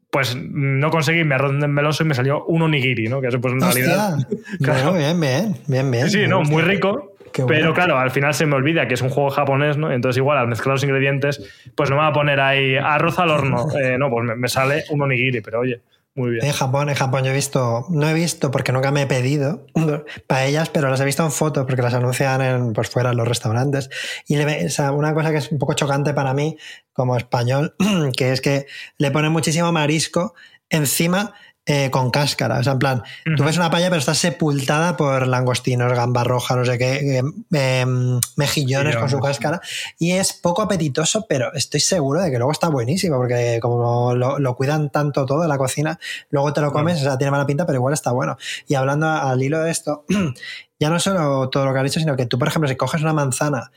[0.10, 0.36] Pues.
[0.36, 3.22] No conseguí mi arroz meloso y me salió un onigiri, ¿no?
[3.22, 4.16] Que eso pues en realidad...
[4.18, 4.38] Hostia.
[4.64, 4.92] Claro.
[4.92, 6.10] Bueno, bien, bien, bien, bien.
[6.10, 7.14] Sí, no, muy rico.
[7.34, 7.74] Qué Pero bueno.
[7.74, 9.92] claro, al final se me olvida que es un juego japonés, ¿no?
[9.92, 11.44] Entonces igual al mezclar los ingredientes,
[11.76, 13.66] pues no me va a poner ahí arroz al horno.
[13.80, 15.82] Eh, no, pues me, me sale un onigiri, pero oye,
[16.18, 16.46] muy bien.
[16.46, 19.66] En Japón, en Japón yo he visto, no he visto porque nunca me he pedido
[20.28, 23.28] paellas, pero las he visto en fotos porque las anuncian en, pues fuera en los
[23.28, 23.90] restaurantes.
[24.28, 26.58] Y le o sea, una cosa que es un poco chocante para mí
[26.92, 27.76] como español,
[28.18, 28.66] que es que
[28.98, 30.34] le ponen muchísimo marisco
[30.70, 31.34] encima
[31.70, 32.60] eh, con cáscara.
[32.60, 33.04] O sea, en plan,
[33.36, 37.24] tú ves una paella pero está sepultada por langostinos, gamba roja, no sé qué, eh,
[37.52, 39.60] em, mejillones con su cáscara.
[40.00, 44.40] Y es poco apetitoso, pero estoy seguro de que luego está buenísimo porque como lo,
[44.40, 46.00] lo cuidan tanto todo en la cocina,
[46.30, 48.38] luego te lo comes, o sea, tiene mala pinta, pero igual está bueno.
[48.68, 50.06] Y hablando al hilo de esto,
[50.80, 53.02] ya no solo todo lo que has dicho, sino que tú, por ejemplo, si coges
[53.02, 53.72] una manzana,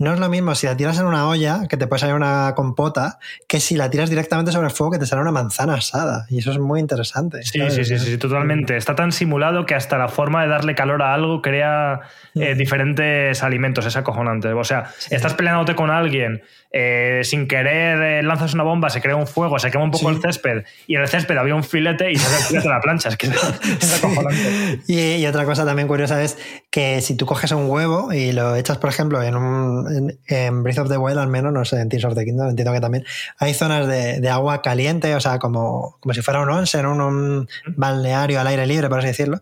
[0.00, 2.54] no es lo mismo si la tiras en una olla, que te puede salir una
[2.56, 6.26] compota, que si la tiras directamente sobre el fuego, que te sale una manzana asada.
[6.30, 7.42] Y eso es muy interesante.
[7.44, 8.76] Sí, sí, sí, sí, totalmente.
[8.76, 12.00] Está tan simulado que hasta la forma de darle calor a algo crea
[12.34, 12.58] eh, Mm.
[12.58, 13.84] diferentes alimentos.
[13.86, 14.48] Es acojonante.
[14.52, 16.42] O sea, estás peleándote con alguien,
[16.72, 20.08] eh, sin querer eh, lanzas una bomba, se crea un fuego, se quema un poco
[20.08, 20.14] Sí.
[20.16, 22.74] el césped y en el césped había un filete y se hace el filete de
[22.74, 23.08] la plancha.
[23.10, 23.34] Es que es,
[23.80, 24.80] es acojonante.
[24.86, 26.38] Y, y otra cosa también curiosa es
[26.70, 30.62] que si tú coges un huevo y lo echas, por ejemplo, en, un, en, en
[30.62, 32.80] Breath of the Wild, al menos, no sé, en Tears of the Kingdom, entiendo que
[32.80, 33.04] también
[33.38, 37.00] hay zonas de, de agua caliente, o sea, como, como si fuera un onsen, un,
[37.00, 39.40] un balneario al aire libre, por así decirlo.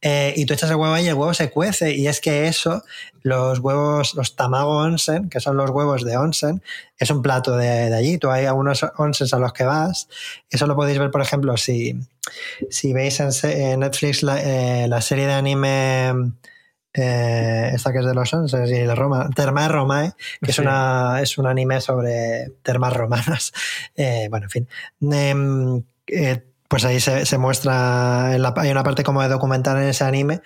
[0.00, 1.94] Eh, y tú echas el huevo ahí y el huevo se cuece.
[1.94, 2.84] Y es que eso,
[3.22, 6.62] los huevos, los tamago onsen, que son los huevos de onsen,
[6.98, 8.18] es un plato de, de allí.
[8.18, 10.08] Tú hay algunos onsens a los que vas.
[10.50, 11.98] Eso lo podéis ver, por ejemplo, si,
[12.70, 16.32] si veis en, Netflix la, eh, la serie de anime
[16.98, 20.62] eh, esta que es de los onsen y de Roma, Termae Romae, que es, Sí.
[20.62, 23.52] una, es un anime sobre termas romanas.
[23.96, 24.68] Eh, bueno, en fin.
[25.12, 29.76] Em, eh, pues ahí se, se muestra, en la- hay una parte como de documental
[29.78, 30.40] en ese anime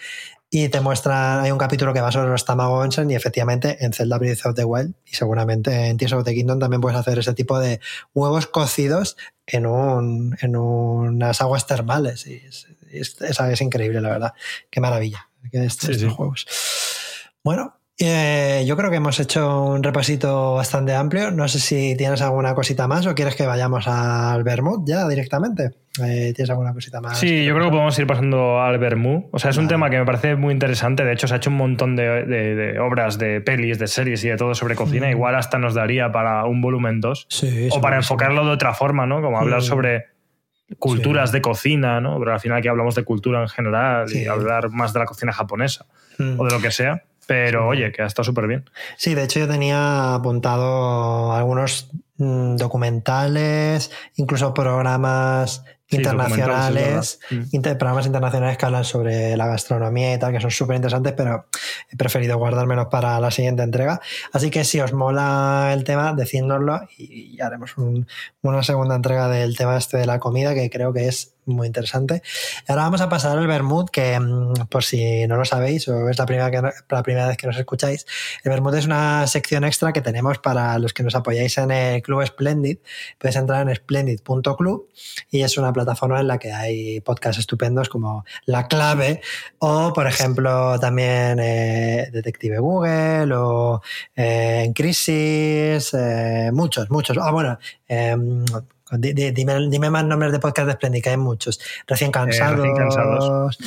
[0.50, 3.92] y te muestra, hay un capítulo que va sobre los Tamago Onsen y efectivamente en
[3.92, 7.18] Zelda Breath of the Wild y seguramente en Tears of the Kingdom también puedes hacer
[7.18, 7.80] ese tipo de
[8.14, 14.10] huevos cocidos en, un, en unas aguas termales y es, es, es- es increíble la
[14.10, 14.32] verdad.
[14.70, 16.08] Qué maravilla que Sí, sí.
[16.08, 16.46] juegos.
[17.44, 21.30] Bueno, eh, yo creo que hemos hecho un repasito bastante amplio.
[21.30, 25.70] No sé si tienes alguna cosita más o quieres que vayamos al Vermouth ya directamente.
[26.02, 27.18] Eh, ¿Tienes alguna cosita más?
[27.18, 29.28] Sí, yo creo que podemos ir pasando al Bermú.
[29.30, 31.04] O sea, es un tema que me parece muy interesante.
[31.04, 34.24] De hecho, se ha hecho un montón de, de- de obras, de pelis, de series
[34.24, 35.08] y de todo sobre cocina.
[35.08, 35.10] Mm.
[35.10, 37.26] Igual hasta nos daría para un volumen 2.
[37.28, 39.20] Sí, o para enfocarlo de otra forma, ¿no?
[39.20, 39.64] Como hablar Mm.
[39.64, 40.06] sobre
[40.78, 41.36] culturas Sí.
[41.36, 42.18] de cocina, ¿no?
[42.18, 44.22] Pero al final aquí hablamos de cultura en general Sí.
[44.22, 45.86] y hablar más de la cocina japonesa
[46.18, 46.38] Mm.
[46.40, 47.02] o de lo que sea.
[47.26, 48.68] Pero oye, que ha estado súper bien.
[48.96, 55.64] Sí, de hecho yo tenía apuntado algunos mm, documentales, incluso programas
[55.96, 57.20] internacionales.
[57.30, 57.42] Mm.
[57.56, 61.46] inter- programas internacionales que hablan sobre la gastronomía y tal, que son súper interesantes, pero
[61.90, 64.00] he preferido guardármelos para la siguiente entrega.
[64.32, 68.06] Así que si os mola el tema, decídnoslo y, y haremos un-
[68.42, 72.22] una segunda entrega del tema este de la comida, que creo que es muy interesante.
[72.68, 76.18] Ahora vamos a pasar al Bermud, que mm, por si no lo sabéis o es
[76.18, 78.06] la primera, la primera vez que nos escucháis,
[78.44, 82.02] el Bermud es una sección extra que tenemos para los que nos apoyáis en el
[82.02, 82.78] Club Splendid.
[83.18, 84.88] Puedes entrar en splendid.club
[85.30, 89.20] y es una plataforma en la que hay podcasts estupendos como La Clave
[89.58, 93.82] o, por ejemplo, también eh, Detective Google o
[94.16, 97.16] eh, En Crisis, eh, muchos, muchos.
[97.18, 98.44] Ah, bueno, em,
[98.98, 101.60] Dime, dime, más nombres de podcast de Splendid, que hay muchos.
[101.86, 102.56] Recién Eh, cansados.
[102.58, 103.58] recién cansados.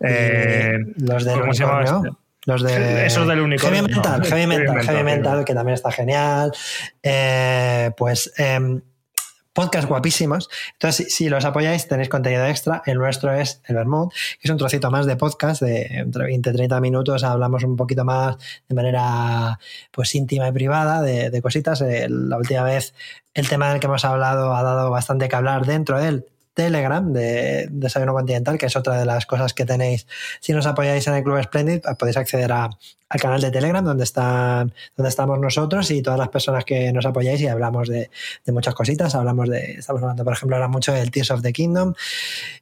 [0.00, 2.10] eh, Eh, los del ¿cómo se llama este?
[2.46, 3.06] Los de.
[3.06, 3.80] Esos del unicornio.
[3.82, 6.52] Heavy Mental, No, Heavy Heavy Mental, Heavy Mental, que también está genial.
[7.02, 8.32] Eh, pues.
[9.52, 10.48] Podcast guapísimos.
[10.72, 12.82] Entonces, si, los apoyáis, tenéis contenido extra.
[12.86, 16.50] El nuestro es el Bermud, que es un trocito más de podcast de entre 20
[16.50, 17.24] y 30 minutos.
[17.24, 18.36] Hablamos un poquito más
[18.68, 19.58] de manera
[19.90, 21.80] pues íntima y privada de, de cositas.
[21.80, 22.94] La última vez,
[23.34, 27.68] el tema del que hemos hablado ha dado bastante que hablar dentro del Telegram de
[27.70, 30.06] Desayuno Continental, que es otra de las cosas que tenéis.
[30.40, 32.70] Si nos apoyáis en el Club Splendid, podéis acceder a,
[33.10, 37.04] al canal de Telegram donde, están, donde estamos nosotros y todas las personas que nos
[37.04, 38.08] apoyáis y hablamos de,
[38.44, 39.16] de, muchas cositas.
[39.16, 41.94] Hablamos de, estamos hablando, por ejemplo, ahora mucho del Tears of the Kingdom.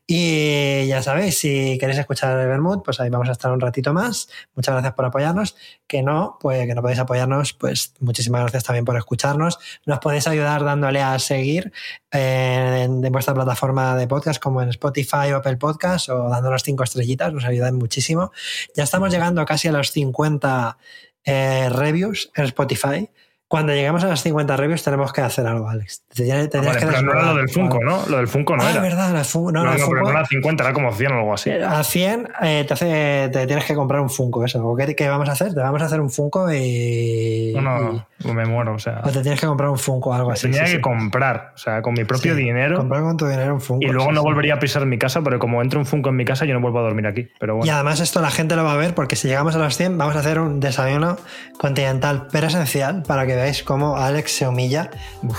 [0.07, 3.93] Y ya sabéis, si queréis escuchar el Bermud, pues ahí vamos a estar un ratito
[3.93, 4.31] más.
[4.55, 5.55] Muchas gracias por apoyarnos.
[5.87, 9.59] Que no, pues que no podéis apoyarnos, pues muchísimas gracias también por escucharnos.
[9.85, 11.73] Nos podéis ayudar dándole a seguir
[12.11, 16.85] en, en vuestra plataforma de podcast como en Spotify o Apple Podcast o dándonos cinco
[16.85, 18.33] estrellitas, nos ayudan muchísimo.
[18.75, 20.79] Ya estamos llegando casi a los 50
[21.25, 23.11] eh, reviews en Spotify.
[23.49, 26.03] Cuando lleguemos a las 50 reviews tenemos que hacer algo, Alex.
[26.15, 28.07] Tendrías, tendrías vale, que pero no era lo del Funko, ¿no?
[28.07, 28.83] Lo del Funko no ah, era.
[28.83, 29.53] verdad, del Funko.
[29.53, 31.51] No, no, no, Funko, pero no era 50, era como 100 o algo así.
[31.51, 34.77] A 100 eh, te, hace, te, tienes que comprar un Funko, eso.
[34.77, 35.55] ¿Qué, ¿Qué, vamos a hacer?
[35.55, 37.55] Te vamos a hacer un Funko y...
[37.55, 39.01] No, no, y, me muero, o sea...
[39.03, 40.43] O te tienes que comprar un Funko o algo así.
[40.43, 40.83] Tenía sí, que sí.
[40.83, 42.77] comprar, o sea, con mi propio Sí, dinero.
[42.77, 43.87] Comprar con tu dinero un Funko.
[43.87, 46.27] Y luego no volvería a pisar mi casa, porque como entra un Funko en mi
[46.27, 47.31] casa, yo no vuelvo a dormir aquí.
[47.41, 47.67] Pero bueno.
[47.67, 49.97] Y además esto la gente lo va a ver porque si llegamos a los 100
[49.97, 51.17] vamos a hacer un desayuno
[51.59, 54.91] continental presencial para que veáis cómo Alex se humilla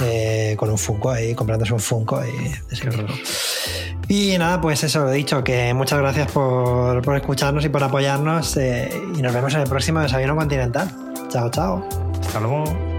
[0.02, 2.56] eh, con un Funko ahí, comprándose un Funko y,
[4.08, 7.84] y nada, pues eso, lo he dicho, que muchas gracias por, por escucharnos y por
[7.84, 10.90] apoyarnos eh, y nos vemos en el próximo desayuno continental.
[11.30, 11.88] Chao, chao.
[12.20, 12.99] Hasta luego.